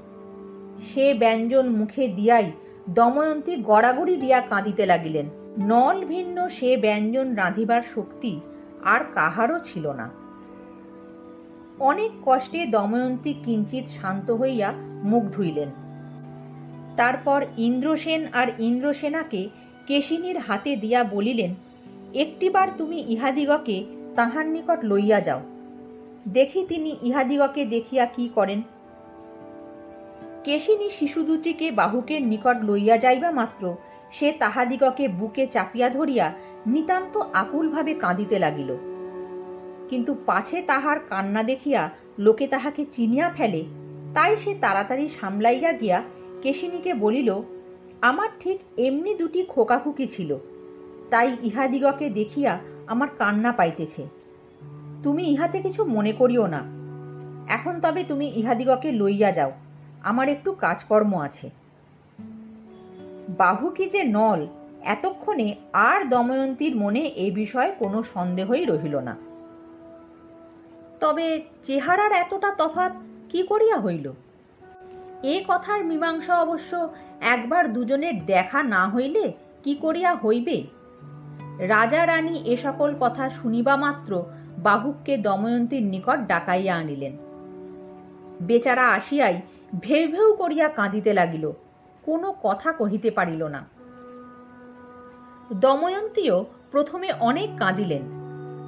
সে 0.84 1.14
ব্যঞ্জন 1.14 1.66
মুখে 1.70 2.08
দিয়াই 2.08 2.52
দময়ন্তী 2.90 3.54
গড়াগড়ি 3.64 4.18
দিয়া 4.18 4.42
কাঁদিতে 4.42 4.86
লাগিলেন। 4.86 5.26
নল 5.60 6.06
ভিন্ন 6.06 6.48
সে 6.48 6.78
ব্যঞ্জন 6.78 7.36
রাঁধিবার 7.36 7.82
শক্তি 7.96 8.40
আর 8.84 9.02
কাহারও 9.16 9.60
ছিল 9.60 9.86
না। 9.92 10.10
অনেক 11.80 12.12
কষ্টে 12.26 12.66
দময়ন্তী 12.66 13.34
কিঞ্চিত 13.46 13.86
শান্ত 13.88 14.32
হইয়া 14.32 14.74
মুখ 15.04 15.24
ধুইলেন। 15.24 15.70
তারপর 16.98 17.46
ইন্দ্রসেন 17.58 18.28
আর 18.34 18.48
ইন্দ্রসেনাকে 18.60 19.50
কেশিনীর 19.88 20.38
হাতে 20.38 20.76
দিয়া 20.76 21.04
বলিলেন, 21.04 21.52
একটিবার 22.14 22.68
তুমি 22.78 22.98
ইহাদিগকে 23.08 23.86
তাহার 24.16 24.46
নিকট 24.46 24.80
লইয়া 24.86 25.22
যাও। 25.22 25.42
দেখি 26.28 26.66
তিনি 26.68 26.98
ইহাদিগকে 27.02 27.66
দেখিয়া 27.66 28.06
কি 28.06 28.30
করেন। 28.36 28.62
কেশিনী 30.44 30.90
শিশু 30.90 31.24
দুটিকে 31.24 31.72
বাহুকের 31.72 32.22
নিকট 32.22 32.58
লইয়া 32.64 32.98
যাইবা 32.98 33.32
মাত্র, 33.32 33.76
সে 34.12 34.32
তাহাদিগকে 34.32 35.08
বুকে 35.08 35.48
চাপিয়া 35.48 35.90
ধরিয়া 35.90 36.34
নিতান্ত 36.66 37.18
আকুলভাবে 37.34 37.94
কাঁদিতে 37.94 38.40
লাগিল। 38.40 38.76
কিন্তু 39.90 40.16
পাছে 40.26 40.62
তাহার 40.62 41.00
কান্না 41.00 41.44
দেখিয়া 41.44 41.90
লোকে 42.20 42.48
তাহাকে 42.48 42.86
চিনিয়া 42.92 43.30
ফেলে, 43.30 43.64
তাই 44.14 44.38
সে 44.38 44.56
তাড়াতাড়ি 44.62 45.08
সামলাইয়া 45.08 45.72
গিয়া 45.72 46.04
কেশিনীকে 46.42 46.94
বলিল, 46.94 47.42
আমার 48.02 48.28
ঠিক 48.40 48.58
এমনি 48.78 49.14
দুটি 49.14 49.46
খোকাখুকি 49.46 50.08
ছিল, 50.08 50.38
তাই 51.10 51.38
ইহাদিগকে 51.44 52.10
দেখিয়া 52.10 52.60
আমার 52.88 53.08
কান্না 53.18 53.52
পাইতেছে। 53.52 54.17
তুমি 55.04 55.24
ইহাতে 55.24 55.62
কিছু 55.62 55.86
মনে 55.86 56.12
করিও 56.12 56.48
না। 56.48 56.62
এখন 57.48 57.82
তবে 57.82 58.04
তুমি 58.04 58.32
ইহাদিগকে 58.36 58.92
লইয়া 58.92 59.32
যাও। 59.32 59.52
আমার 60.04 60.30
একটু 60.30 60.52
কাজকর্ম 60.52 61.20
আছে। 61.20 61.50
বাহুকি 63.38 63.86
যে 63.86 64.04
নল, 64.04 64.48
এতক্ষণে 64.82 65.56
আর 65.74 66.10
দময়ন্তীর 66.10 66.76
মনে 66.76 67.00
এ 67.00 67.32
বিষয়ে 67.32 67.76
কোনো 67.80 68.04
সন্দেহই 68.04 68.66
রহিল 68.66 69.00
না। 69.00 69.16
তবে 71.00 71.42
চেহারার 71.64 72.12
এতটা 72.12 72.52
তফাত 72.52 72.92
কি 73.30 73.44
করিয়া 73.44 73.80
হইল? 73.80 74.12
এ 75.24 75.44
কথার 75.48 75.86
মীমাংসা 75.86 76.42
অবশ্য 76.42 76.90
একবার 77.22 77.74
দুজনের 77.74 78.26
দেখা 78.26 78.64
না 78.64 78.90
হইলে 78.90 79.34
কি 79.64 79.76
করিয়া 79.76 80.16
হইবে? 80.16 80.64
রাজা 81.60 82.08
রানী 82.08 82.40
এ 82.46 82.56
সকল 82.56 82.96
কথা 83.00 83.30
শুনিবা 83.30 83.76
মাত্র 83.76 84.24
বাহুককে 84.58 85.14
দময়ন্তীর 85.18 85.84
নিকট 85.84 86.20
ডাকাইয়া 86.28 86.74
আনিলেন। 86.76 87.14
বেচারা 88.42 88.86
আসিয়াই 88.88 89.36
ভেউ 89.82 90.06
ভেউ 90.12 90.30
করিয়া 90.34 90.68
কাঁদিতে 90.70 91.12
লাগিল, 91.14 91.46
কোনো 92.04 92.28
কথা 92.44 92.70
কহিতে 92.72 93.10
পারিল 93.12 93.42
না। 93.56 93.62
দময়ন্তীও 95.54 96.38
প্রথমে 96.72 97.10
অনেক 97.20 97.50
কাঁদিলেন, 97.58 98.04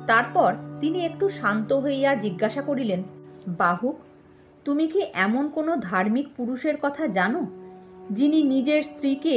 তারপর 0.08 0.52
তিনি 0.82 1.00
একটু 1.06 1.26
শান্ত 1.30 1.70
হইয়া 1.74 2.12
জিজ্ঞাসা 2.16 2.62
করিলেন 2.62 3.02
বাহুক 3.48 3.98
তুমি 4.66 4.86
কি 4.88 5.02
এমন 5.14 5.46
কোনো 5.50 5.72
ধার্মিক 5.78 6.28
পুরুষের 6.38 6.76
কথা 6.82 7.04
জানো, 7.08 7.42
যিনি 8.12 8.40
নিজের 8.44 8.82
স্ত্রীকে 8.82 9.36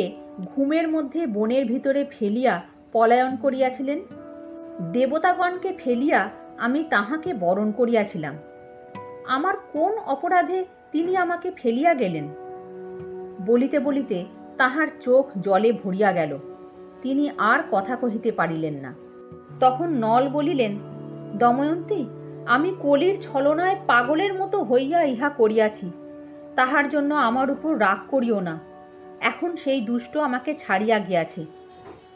ঘুমের 0.50 0.86
মধ্যে 0.88 1.20
বনের 1.26 1.64
ভিতরে 1.66 2.02
ফেলিয়া 2.04 2.54
পলায়ন 2.92 3.32
করিয়াছিলেন? 3.36 3.98
দেবতাগণকে 4.92 5.70
ফেলিয়া 5.78 6.20
আমি 6.62 6.84
তাহাকে 6.90 7.34
বরণ 7.34 7.72
করিয়াছিলাম। 7.72 8.38
আমার 9.26 9.54
কোন 9.72 9.98
অপরাধে 9.98 10.64
তিনি 10.92 11.16
আমাকে 11.16 11.50
ফেলিয়া 11.56 11.94
গেলেন? 11.94 12.28
বলিতে 13.46 13.78
বলিতে 13.78 14.24
তাহার 14.56 14.88
চোখ 15.00 15.26
জলে 15.40 15.72
ভরিয়া 15.72 16.12
গেল। 16.12 16.38
তিনি 17.02 17.30
আর 17.38 17.62
কথা 17.70 17.96
কহিতে 17.96 18.32
পারিলেন 18.32 18.74
না। 18.74 18.94
তখন 19.60 19.88
নল 19.88 20.28
বলিলেন, 20.28 20.78
দময়ন্তী, 21.34 22.06
আমি 22.46 22.74
কলির 22.82 23.20
ছলনায় 23.20 23.76
পাগলের 23.86 24.34
মতো 24.34 24.62
হইয়া 24.62 25.02
ইহা 25.02 25.28
করিয়াছি। 25.28 25.90
তাহার 26.56 26.88
জন্য 26.88 27.14
আমার 27.14 27.50
উপর 27.50 27.80
রাগ 27.80 28.10
করিও 28.10 28.40
না। 28.40 28.58
এখন 29.20 29.56
সেই 29.56 29.80
দুষ্ট 29.80 30.16
আমাকে 30.16 30.54
ছাড়িয়া 30.54 30.98
গিয়াছে। 30.98 31.46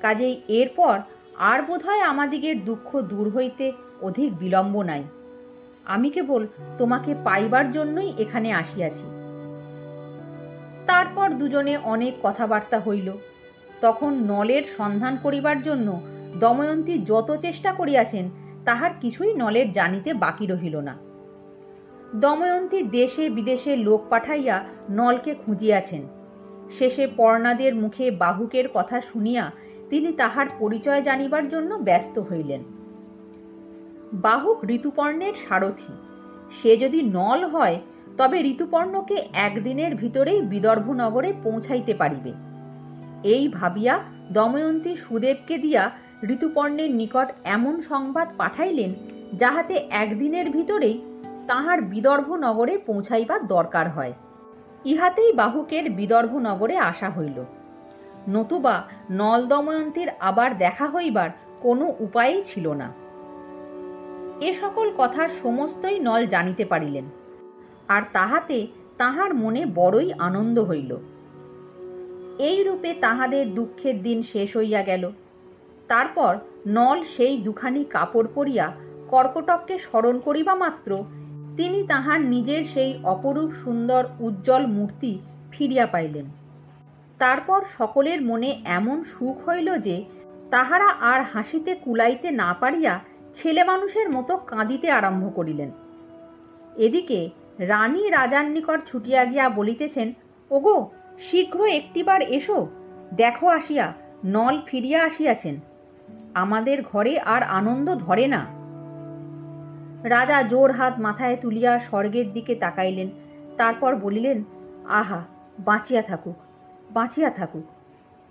কাজেই 0.00 0.42
এরপর 0.48 1.00
আর 1.38 1.62
বোধহয় 1.62 2.00
আমাদিগের 2.00 2.64
দুঃখ 2.64 3.00
দূর 3.00 3.30
হইতে 3.30 3.72
অধিক 4.02 4.38
বিলম্ব 4.38 4.82
নাই। 4.82 5.04
আমি 5.84 6.10
কেবল 6.10 6.46
তোমাকে 6.78 7.14
পাইবার 7.24 7.70
জন্যই 7.70 8.12
এখানে 8.18 8.52
আসিয়াছি। 8.52 9.02
তারপর 10.86 11.30
দুজনে 11.30 11.76
অনেক 11.76 12.14
কথাবার্তা 12.22 12.80
হইল। 12.80 13.12
তখন 13.80 14.14
নলের 14.14 14.62
সন্ধান 14.62 15.16
করিবার 15.22 15.62
জন্য 15.62 16.00
দময়ন্তী 16.40 16.98
যত 16.98 17.36
চেষ্টা 17.36 17.72
করিয়াছেন, 17.72 18.30
তাহার 18.64 18.90
কিছুই 19.00 19.34
নলের 19.34 19.72
জানিতে 19.72 20.14
বাকি 20.14 20.46
রহিল 20.46 20.76
না। 20.76 20.96
দময়ন্তী 22.14 22.82
দেশে 22.82 23.30
বিদেশে 23.30 23.76
লোক 23.76 24.02
পাঠাইয়া 24.10 24.64
নলকে 24.90 25.34
খুঁজিয়াছেন। 25.34 26.06
শেষে 26.78 27.06
পর্ণাদের 27.06 27.74
মুখে 27.74 28.10
বাহুকের 28.10 28.64
কথা 28.74 29.00
শুনিয়া 29.00 29.50
তিনি 29.90 30.12
তাহার 30.12 30.46
পরিচয় 30.58 31.02
জানিবার 31.02 31.48
জন্য 31.48 31.74
ব্যস্ত 31.74 32.18
হইলেন। 32.18 32.62
বাহুক 34.12 34.64
ঋতুপর্ণের 34.64 35.34
সারথি। 35.34 35.92
সে 36.50 36.76
যদি 36.76 37.02
নল 37.02 37.44
হয়, 37.44 37.80
তবে 38.16 38.40
ঋতুপর্ণকে 38.40 39.16
একদিনের 39.32 39.94
ভিতরেই 39.94 40.42
বিদর্ভ 40.42 40.90
নগরে 40.90 41.32
পৌঁছাইতে 41.44 41.94
পারিবে। 41.94 42.32
এই 43.22 43.48
ভাবিয়া 43.48 43.98
দময়ন্তী 44.32 44.96
সুদেবকে 44.96 45.58
দিয়া 45.58 45.90
ঋতুপর্ণের 46.28 46.90
নিকট 46.90 47.32
এমন 47.44 47.80
সংবাদ 47.80 48.28
পাঠাইলেন, 48.36 48.94
যাহাতে 49.32 49.74
একদিনের 49.90 50.50
ভিতরেই 50.50 51.00
তাহার 51.46 51.82
বিদর্ভ 51.82 52.32
নগরে 52.32 52.78
পৌঁছাইবার 52.78 53.46
দরকার 53.46 53.90
হয়। 53.90 54.12
ইহাতেই 54.84 55.32
বাহুকের 55.32 55.90
বিদর্ভ 55.90 56.36
নগরে 56.36 56.76
আসা 56.76 57.10
হইল। 57.10 57.44
নতুবা 58.28 58.84
নল 59.10 59.46
দময়ন্তীর 59.46 60.10
আবার 60.20 60.58
দেখা 60.58 60.86
হইবার 60.86 61.30
কোনো 61.60 61.92
উপায়ই 62.00 62.42
ছিল 62.44 62.68
না। 62.72 62.92
এ 64.40 64.52
সকল 64.52 64.90
কথার 64.98 65.28
সমস্তই 65.28 66.00
নল 66.00 66.26
জানিতে 66.26 66.64
পারিলেন। 66.64 67.04
আর 67.88 68.02
তাহাতে 68.12 68.66
তাহার 68.98 69.34
মনে 69.34 69.66
বড়ই 69.74 70.12
আনন্দ 70.18 70.58
হইল। 70.58 70.96
এই 72.38 72.64
রূপে 72.64 72.94
তাহাদের 72.94 73.54
দুঃখের 73.54 74.02
দিন 74.02 74.22
শেষ 74.22 74.56
হইয়া 74.56 74.82
গেল। 74.82 75.10
তারপর 75.88 76.38
নল 76.66 77.02
সেই 77.02 77.38
দুখানি 77.38 77.84
কাপড় 77.84 78.26
পরিয়া 78.34 78.72
কর্কটককে 79.08 79.78
স্মরণ 79.78 80.18
করিবা 80.18 80.54
মাত্র 80.54 81.04
তিনি 81.56 81.86
তাহার 81.86 82.20
নিজের 82.20 82.64
সেই 82.64 82.98
অপরূপ 83.04 83.52
সুন্দর 83.52 84.06
উজ্জ্বল 84.20 84.66
মূর্তি 84.66 85.18
ফিরিয়া 85.50 85.86
পাইলেন। 85.86 86.45
তারপর 87.18 87.64
সকলের 87.78 88.22
মনে 88.22 88.62
এমন 88.64 89.04
সুখ 89.04 89.48
হইল 89.48 89.78
যে, 89.78 90.04
তাহারা 90.50 90.84
আর 90.84 91.22
হাসিতে 91.22 91.74
কুলাইতে 91.74 92.30
না 92.30 92.54
পারিয়া 92.60 93.00
ছেলে 93.32 93.64
মানুষের 93.64 94.10
মতো 94.10 94.36
কাঁদিতে 94.36 94.90
আরম্ভ 94.90 95.34
করিলেন। 95.34 95.70
এদিকে 96.76 97.30
রানী 97.58 98.10
রাজার 98.10 98.44
নিকট 98.44 98.86
ছুটিয়া 98.86 99.24
গিয়া 99.24 99.48
বলিতেছেন, 99.48 100.12
ওগো, 100.50 100.90
শীঘ্র 101.18 101.66
একটিবার 101.66 102.22
এসো, 102.22 102.66
দেখো 103.14 103.48
আসিয়া, 103.48 103.92
নল 104.24 104.62
ফিরিয়া 104.66 105.04
আসিয়াছেন। 105.04 105.60
আমাদের 106.34 106.82
ঘরে 106.82 107.18
আর 107.18 107.42
আনন্দ 107.42 107.94
ধরে 107.94 108.26
না। 108.26 108.46
রাজা 110.04 110.42
জোর 110.42 110.72
হাত 110.72 110.98
মাথায় 110.98 111.36
তুলিয়া 111.36 111.78
স্বর্গের 111.78 112.32
দিকে 112.32 112.54
তাকাইলেন, 112.54 113.08
তারপর 113.56 113.96
বলিলেন, 113.96 114.44
আহা, 114.88 115.24
বাঁচিয়া 115.58 116.02
থাকুক 116.02 116.45
বাঁচিয়া 116.90 117.30
থাকুক। 117.30 117.64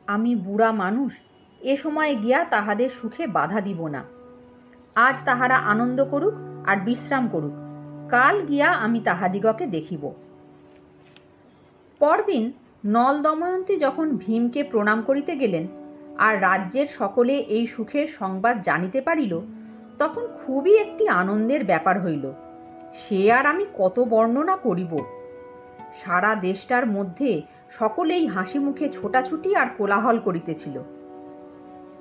আমি 0.07 0.35
বুড়া 0.35 0.71
মানুষ, 0.71 1.13
এ 1.61 1.75
সময় 1.75 2.15
গিয়া 2.15 2.43
তাহাদের 2.43 2.89
সুখে 2.89 3.27
বাধা 3.27 3.61
দিব 3.61 3.87
না। 3.87 4.03
আজ 4.95 5.19
তাহারা 5.25 5.55
আনন্দ 5.55 6.03
করুক 6.03 6.33
আর 6.67 6.77
বিশ্রাম 6.77 7.27
করুক। 7.27 7.51
কাল 8.09 8.45
গিয়া 8.45 8.71
আমি 8.71 8.99
তাহাদিগকে 8.99 9.65
দেখিব। 9.67 10.11
পরদিন 11.99 12.51
নল 12.85 13.21
দময়ন্তী 13.21 13.77
যখন 13.77 14.17
ভীমকে 14.17 14.63
প্রণাম 14.63 15.01
করিতে 15.01 15.35
গেলেন 15.35 15.67
আর 16.17 16.41
রাজ্যের 16.41 16.87
সকলে 16.87 17.37
এই 17.37 17.67
সুখের 17.67 18.07
সংবাদ 18.07 18.61
জানিতে 18.61 19.01
পারিল, 19.01 19.39
তখন 19.99 20.27
খুবই 20.27 20.77
একটি 20.77 21.07
আনন্দের 21.07 21.63
ব্যাপার 21.63 22.03
হইল। 22.03 22.31
সে 22.93 23.31
আর 23.31 23.45
আমি 23.45 23.65
কত 23.77 23.99
বর্ণনা 23.99 24.55
করিব। 24.55 24.97
সারা 26.03 26.35
দেশটার 26.35 26.87
মধ্যে 26.87 27.41
সকলেই 27.71 28.27
হাসি 28.27 28.59
মুখে 28.59 28.89
ছোটাছুটি 28.89 29.55
আর 29.55 29.67
কোলাহল 29.77 30.19
করিতেছিল। 30.19 30.79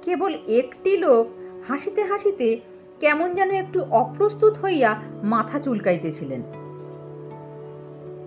কেবল 0.04 0.38
একটি 0.46 0.96
লোক 0.96 1.26
হাসিতে 1.68 2.04
হাসিতে 2.04 2.60
কেমন 3.00 3.34
যেন 3.34 3.50
একটু 3.50 3.82
অপ্রস্তুত 3.90 4.58
হইয়া 4.58 5.00
মাথা 5.22 5.60
চুলকাইতেছিলেন। 5.60 6.42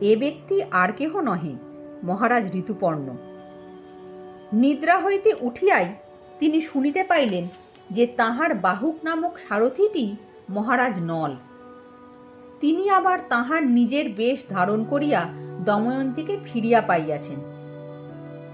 এ 0.01 0.15
ব্যক্তি 0.19 0.61
আর 0.71 0.91
কেহ 0.91 1.19
নহে, 1.19 1.53
মহারাজ 2.03 2.55
ঋতুপর্ণ। 2.55 3.15
নিদ্রা 4.53 4.99
হইতে 4.99 5.33
উঠিয়াই 5.41 5.93
তিনি 6.39 6.61
শুনিতে 6.61 7.03
পাইলেন 7.03 7.47
যে 7.91 8.07
তাহার 8.07 8.55
বাহুক 8.55 8.95
নামক 9.03 9.39
সারথিটি 9.39 10.15
মহারাজ 10.49 10.99
নল। 11.01 11.35
তিনি 12.59 12.89
আবার 12.89 13.19
তাহার 13.29 13.67
নিজের 13.67 14.09
বেশ 14.09 14.43
ধারণ 14.49 14.83
করিয়া 14.83 15.25
দময়ন্তীকে 15.67 16.35
ফিরিয়া 16.43 16.81
পাইয়াছেন। 16.81 17.39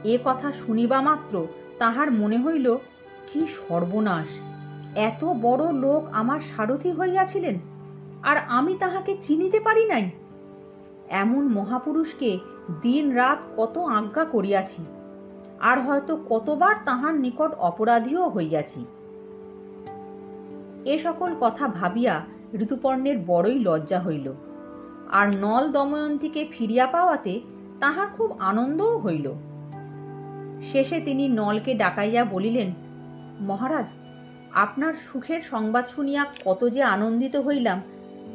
এ 0.03 0.15
কথা 0.23 0.49
শুনিবা 0.51 0.99
মাত্র 1.01 1.33
তাহার 1.79 2.09
মনে 2.11 2.37
হইল, 2.37 2.67
কি 3.29 3.41
সর্বনাশ! 3.57 4.29
এত 5.09 5.21
বড় 5.41 5.63
লোক 5.73 6.01
আমার 6.11 6.39
সারথি 6.39 6.91
হইয়াছিলেন, 6.91 7.55
আর 8.23 8.37
আমি 8.49 8.73
তাহাকে 8.79 9.13
চিনিতে 9.19 9.59
পারি 9.59 9.83
নাই। 9.85 10.05
এমন 11.21 11.43
মহাপুরুষকে 11.47 12.31
দিন 12.81 13.05
রাত 13.11 13.39
কত 13.57 13.75
আজ্ঞা 13.77 14.23
করিয়াছি, 14.25 14.81
আর 15.59 15.77
হয়তো 15.81 16.13
কতবার 16.29 16.75
তাহার 16.85 17.13
নিকট 17.15 17.51
অপরাধীও 17.59 18.25
হইয়াছি। 18.29 18.81
এ 20.85 20.95
সকল 20.97 21.31
কথা 21.41 21.65
ভাবিয়া 21.67 22.15
ঋতুপর্ণের 22.63 23.17
বড়ই 23.27 23.57
লজ্জা 23.59 23.99
হইল। 23.99 24.27
আর 25.13 25.27
নল 25.35 25.71
দময়ন্তীকে 25.71 26.47
ফিরিয়া 26.51 26.87
পাওয়াতে 26.87 27.41
তাহার 27.79 28.07
খুব 28.17 28.29
আনন্দও 28.39 28.97
হইল। 28.97 29.33
শেষে 30.71 30.99
তিনি 30.99 31.27
নলকে 31.27 31.73
ডাকাইয়া 31.73 32.23
বলিলেন, 32.25 32.69
মহারাজ, 33.39 33.87
আপনার 34.53 34.93
সুখের 34.93 35.41
সংবাদ 35.41 35.85
শুনিয়া 35.85 36.25
কত 36.45 36.61
যে 36.69 36.81
আনন্দিত 36.83 37.35
হইলাম, 37.35 37.81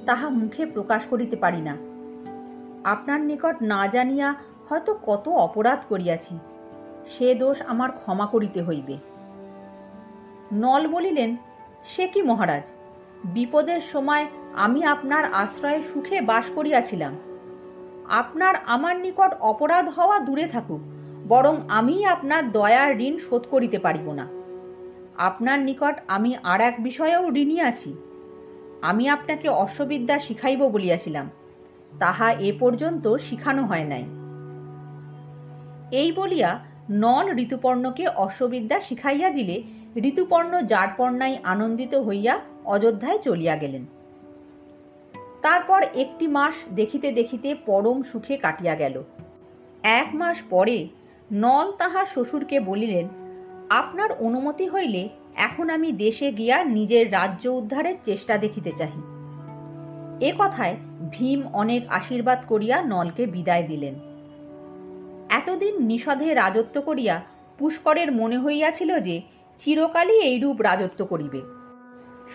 তাহা 0.07 0.29
মুখে 0.29 0.67
প্রকাশ 0.67 1.03
করিতে 1.07 1.37
পারি 1.37 1.61
না। 1.61 1.75
আপনার 2.85 3.21
নিকট 3.21 3.63
না 3.63 3.87
জানিয়া 3.87 4.35
হয়তো 4.69 4.99
কত 5.07 5.29
অপরাধ 5.29 5.81
করিয়াছি, 5.89 6.39
সে 7.09 7.35
দোষ 7.35 7.63
আমার 7.63 7.91
ক্ষমা 7.93 8.27
করিতে 8.27 8.63
হইবে। 8.63 8.97
নল 10.53 10.83
বলিলেন, 10.89 11.37
সে 11.85 12.09
কি 12.09 12.23
মহারাজ? 12.23 12.65
বিপদের 13.25 13.81
সময় 13.81 14.27
আমি 14.55 14.85
আপনার 14.85 15.25
আশ্রয়ে 15.33 15.83
সুখে 15.83 16.21
বাস 16.21 16.51
করিয়াছিলাম। 16.51 17.15
আপনার 18.09 18.55
আমার 18.67 19.01
নিকট 19.01 19.35
অপরাধ 19.41 19.89
হওয়া 19.89 20.21
দূরে 20.21 20.47
থাকুক, 20.47 20.81
বরং 21.27 21.61
আমি 21.69 22.05
আপনার 22.05 22.53
দয়ার 22.53 23.01
ঋণ 23.01 23.19
শোধ 23.19 23.47
করিতে 23.51 23.79
পারিব 23.79 24.13
না। 24.13 24.27
আপনার 25.17 25.59
নিকট 25.59 26.01
আমি 26.09 26.37
আর 26.43 26.61
এক 26.61 26.83
বিষয়েও 26.83 27.31
ঋণী 27.31 27.61
আছি। 27.61 27.95
আমি 28.83 29.09
আপনাকে 29.09 29.49
অশ্ববিদ্যা 29.49 30.19
শিখাইব 30.19 30.69
বলিয়াছিলাম, 30.69 31.31
তাহা 31.99 32.31
এ 32.31 32.53
পর্যন্ত 32.59 33.17
শিখানো 33.17 33.63
হয় 33.67 33.85
নাই। 33.85 34.05
এই 35.93 36.13
বলিয়া 36.13 36.61
নল 36.91 37.27
ঋতুপর্ণকে 37.39 38.09
অশ্ববিদ্যা 38.09 38.81
শিখাইয়া 38.81 39.31
দিলে, 39.31 39.63
ঋতুপর্ণ 39.97 40.61
জাটপর্ণায় 40.63 41.39
আনন্দিত 41.45 41.95
হইয়া 41.95 42.41
অযোধ্যায় 42.69 43.19
চলিয়া 43.19 43.57
গেলেন। 43.57 43.85
তারপর 45.43 45.81
একটি 45.95 46.27
মাস 46.27 46.55
দেখিতে 46.75 47.13
দেখিতে 47.13 47.55
পরম 47.67 48.03
সুখে 48.03 48.37
কাটিয়া 48.37 48.75
গেল। 48.75 49.03
এক 49.83 50.09
মাস 50.15 50.43
পরে 50.51 50.89
নল 51.33 51.73
তাহার 51.73 52.07
শ্বশুরকে 52.07 52.61
বলিলেন, 52.61 53.07
আপনার 53.71 54.11
অনুমতি 54.13 54.69
হইলে 54.69 55.09
এখন 55.37 55.71
আমি 55.71 55.93
দেশে 55.93 56.33
গিয়া 56.33 56.65
নিজের 56.65 57.13
রাজ্য 57.13 57.49
উদ্ধারের 57.49 57.97
চেষ্টা 58.03 58.39
দেখিতে 58.39 58.73
চাহি। 58.73 59.03
এ 60.21 60.31
কথায় 60.39 60.77
ভীম 61.11 61.41
অনেক 61.53 61.83
আশীর্বাদ 61.89 62.41
করিয়া 62.49 62.77
নলকে 62.83 63.27
বিদায় 63.27 63.63
দিলেন। 63.63 63.95
এতদিন 65.31 65.75
নিষধে 65.83 66.35
রাজত্ব 66.35 66.77
করিয়া 66.81 67.17
পুষ্করের 67.59 68.13
মনে 68.13 68.39
হইয়াছিল 68.39 68.91
যে, 69.01 69.17
চিরকালই 69.59 70.19
এইরূপ 70.21 70.61
রাজত্ব 70.61 71.01
করিবে। 71.05 71.41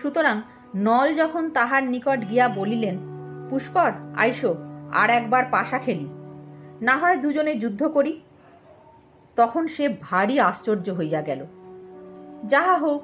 সুতরাং 0.02 0.42
নল 0.74 1.14
যখন 1.14 1.50
তাহার 1.50 1.84
নিকট 1.84 2.30
গিয়া 2.30 2.48
বলিলেন, 2.48 2.98
পুষ্কর, 3.50 3.92
আইসো, 4.16 4.54
আর 4.92 5.10
একবার 5.10 5.44
পাশা 5.50 5.78
খেলি। 5.78 6.08
না 6.82 6.96
হয় 6.96 7.16
দুজনে 7.16 7.54
যুদ্ধ 7.54 7.84
করি। 7.86 8.20
তখন 9.36 9.66
সে 9.66 9.88
ভারী 10.00 10.38
আশ্চর্য 10.38 10.90
হইয়া 10.90 11.22
গেল। 11.22 11.46
যাহা 12.44 12.76
হোক, 12.76 13.02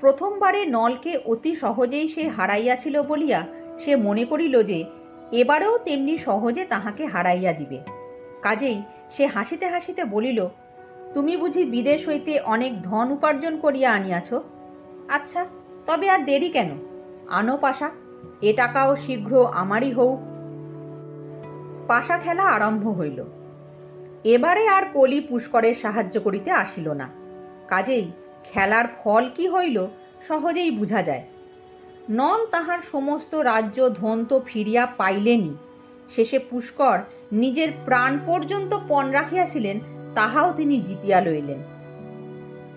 প্রথমবারে 0.00 0.66
নলকে 0.66 1.18
অতি 1.24 1.54
সহজেই 1.54 2.08
সে 2.08 2.28
হারাইয়াছিল 2.28 3.02
বলিয়া 3.02 3.46
সে 3.78 3.96
মনে 3.96 4.24
করিল 4.24 4.62
যে, 4.62 4.84
এবারেও 5.32 5.78
তেমনি 5.78 6.18
সহজে 6.18 6.64
তাহাকে 6.64 7.06
হারাইয়া 7.06 7.52
দিবে। 7.52 7.80
কাজেই 8.42 8.82
সে 9.10 9.26
হাসিতে 9.26 9.68
হাসিতে 9.68 10.04
বলিল, 10.04 10.48
তুমি 11.14 11.36
বুঝি 11.36 11.64
বিদেশ 11.64 12.08
হইতে 12.08 12.40
অনেক 12.40 12.82
ধন 12.82 13.10
উপার্জন 13.10 13.58
করিয়া 13.58 13.92
আনিয়াছ? 13.92 14.34
আচ্ছা 15.08 15.46
তবে 15.86 16.10
আর 16.10 16.24
দেরি 16.24 16.48
কেন? 16.48 16.70
আনো 17.28 17.56
পাশা, 17.56 17.90
এ 18.42 18.52
টাকাও 18.56 18.96
শীঘ্র 18.96 19.46
আমারই 19.46 19.92
হোক 19.92 20.18
পাশা 21.88 22.18
খেলা 22.18 22.42
আরম্ভ 22.42 22.98
হইল। 22.98 23.24
এবারে 24.24 24.66
আর 24.66 24.82
কলি 24.92 25.20
পুষ্করের 25.20 25.74
সাহায্য 25.74 26.20
করিতে 26.20 26.50
আসিল 26.50 26.92
না। 26.92 27.08
কাজেই 27.68 28.10
খেলার 28.44 28.84
ফল 29.04 29.30
কি 29.34 29.48
হইল 29.48 29.86
সহজেই 30.28 30.70
বুঝা 30.70 31.02
যায়। 31.02 31.24
নল 32.10 32.46
তাহার 32.46 32.78
সমস্ত 32.78 33.34
রাজ্য 33.34 33.94
ধন 33.94 34.24
তো 34.24 34.42
ফিরিয়া 34.46 34.86
পাইলেনি। 34.86 35.54
শেষে 36.16 36.38
পুষ্কর 36.38 36.98
নিজের 37.32 37.68
প্রাণ 37.84 38.18
পর্যন্ত 38.26 38.78
পণ 38.88 39.10
রাখিয়াছিলেন, 39.10 39.80
তাহাও 40.14 40.52
তিনি 40.52 40.76
জিতিয়া 40.80 41.20
লইলেন। 41.20 41.58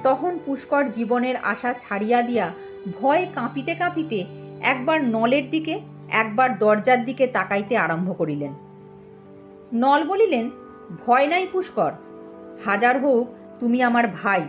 তখন 0.08 0.40
পুষ্কর 0.46 0.92
জীবনের 0.92 1.36
আশা 1.36 1.74
ছাড়িয়া 1.74 2.22
দিয়া 2.22 2.54
ভয় 3.02 3.28
কাঁপিতে 3.36 3.76
কাঁপিতে 3.76 4.26
একবার 4.62 5.04
নলের 5.04 5.50
দিকে, 5.50 5.82
একবার 6.10 6.58
দরজার 6.58 7.06
দিকে 7.06 7.28
তাকাইতে 7.28 7.78
আরম্ভ 7.78 8.18
করিলেন। 8.18 8.54
নল 9.74 10.04
বলিলেন, 10.04 10.50
ভয় 11.06 11.28
নাই 11.28 11.48
পুষ্কর। 11.52 11.92
হাজার 12.66 13.02
হোক, 13.02 13.28
তুমি 13.60 13.84
আমার 13.84 14.08
ভাই। 14.08 14.44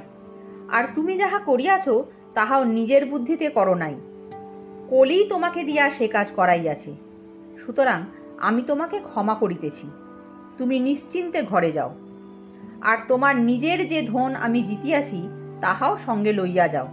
আর 0.73 0.85
তুমি 0.95 1.17
যাহা 1.17 1.39
করিয়াছ, 1.39 1.89
তাহাও 2.35 2.65
নিজের 2.65 3.07
বুদ্ধিতে 3.07 3.51
করো 3.51 3.75
নাই। 3.75 3.95
কলি 4.89 5.27
তোমাকে 5.29 5.65
দিয়া 5.65 5.91
সে 5.91 6.09
কাজ 6.09 6.33
করাইয়াছে। 6.33 6.95
সুতরাং 7.67 8.03
আমি 8.39 8.63
তোমাকে 8.63 8.99
ক্ষমা 8.99 9.35
করিতেছি। 9.35 9.91
তুমি 10.59 10.81
নিশ্চিন্তে 10.81 11.43
ঘরে 11.43 11.73
যাও। 11.73 11.95
আর 12.81 12.99
তোমার 13.09 13.37
নিজের 13.37 13.87
যে 13.87 14.03
ধন 14.03 14.35
আমি 14.35 14.63
জিতিয়াছি 14.63 15.29
তাহাও 15.61 15.97
সঙ্গে 15.97 16.33
লইয়া 16.33 16.69
যাও। 16.69 16.89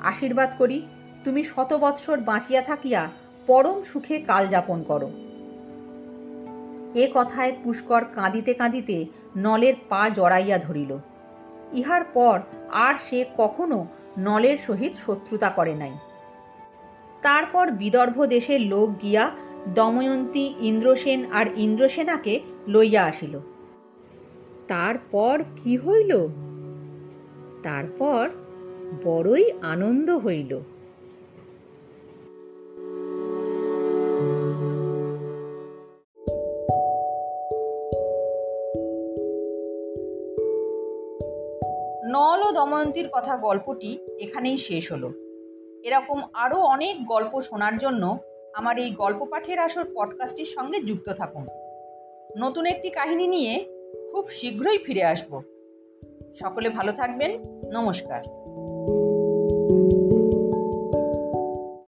আশীর্বাদ 0.00 0.50
করি, 0.58 0.82
তুমি 1.24 1.44
শত 1.44 1.72
বৎসর 1.72 2.20
বাঁচিয়া 2.20 2.62
থাকিয়া 2.62 3.10
পরম 3.46 3.82
সুখে 3.82 4.20
কাল 4.20 4.46
যাপন 4.46 4.82
করো। 4.82 5.10
এ 6.94 7.08
কথায় 7.14 7.52
পুষ্কর 7.64 8.04
কাঁদিতে 8.14 8.54
কাঁদিতে 8.54 9.06
নলের 9.36 9.74
পা 9.88 10.10
জড়াইয়া 10.10 10.58
ধরিল। 10.58 10.96
ইহার 11.72 12.04
পর 12.04 12.40
আর 12.72 12.94
সে 13.10 13.24
কখনো 13.36 13.86
নলের 14.18 14.58
সহিত 14.58 14.92
শত্রুতা 15.06 15.50
করে 15.50 15.74
নাই। 15.74 15.92
তারপর 17.22 17.70
বিদর্ভ 17.70 18.24
দেশের 18.24 18.60
লোক 18.60 19.02
গিয়া 19.02 19.30
দময়ন্তী 19.74 20.54
ইন্দ্রসেন 20.60 21.32
আর 21.32 21.46
ইন্দ্রসেনাকে 21.56 22.40
লইয়া 22.68 23.04
আসিল। 23.04 23.38
তারপর 24.68 25.44
কি 25.56 25.76
হইল? 25.76 26.28
তারপর 27.62 28.28
বড়ই 29.04 29.52
আনন্দ 29.60 30.10
হইল। 30.10 30.60
নল 42.12 42.42
ও 42.42 42.52
দময়ন্তীর 42.52 43.08
কথা 43.12 43.36
গল্পটি 43.36 43.98
এখানেই 44.20 44.56
শেষ 44.56 44.92
হলো। 44.92 45.12
এরকম 45.84 46.22
আরও 46.32 46.60
অনেক 46.60 47.06
গল্প 47.06 47.40
শোনার 47.40 47.78
জন্য 47.78 48.18
আমার 48.54 48.78
এই 48.78 48.90
গল্প 48.90 49.24
পাঠের 49.24 49.58
আসর 49.58 49.84
পডকাস্টটির 49.94 50.44
সঙ্গে 50.44 50.80
যুক্ত 50.80 51.08
থাকুন। 51.08 51.46
নতুন 52.38 52.66
একটি 52.66 52.90
কাহিনী 52.90 53.26
নিয়ে 53.26 53.64
খুব 54.12 54.28
শীঘ্রই 54.28 54.78
ফিরে 54.78 55.04
আসব। 55.04 55.42
সকলে 56.40 56.68
ভালো 56.68 56.92
থাকবেন। 56.92 57.30
নমস্কার। 57.72 58.22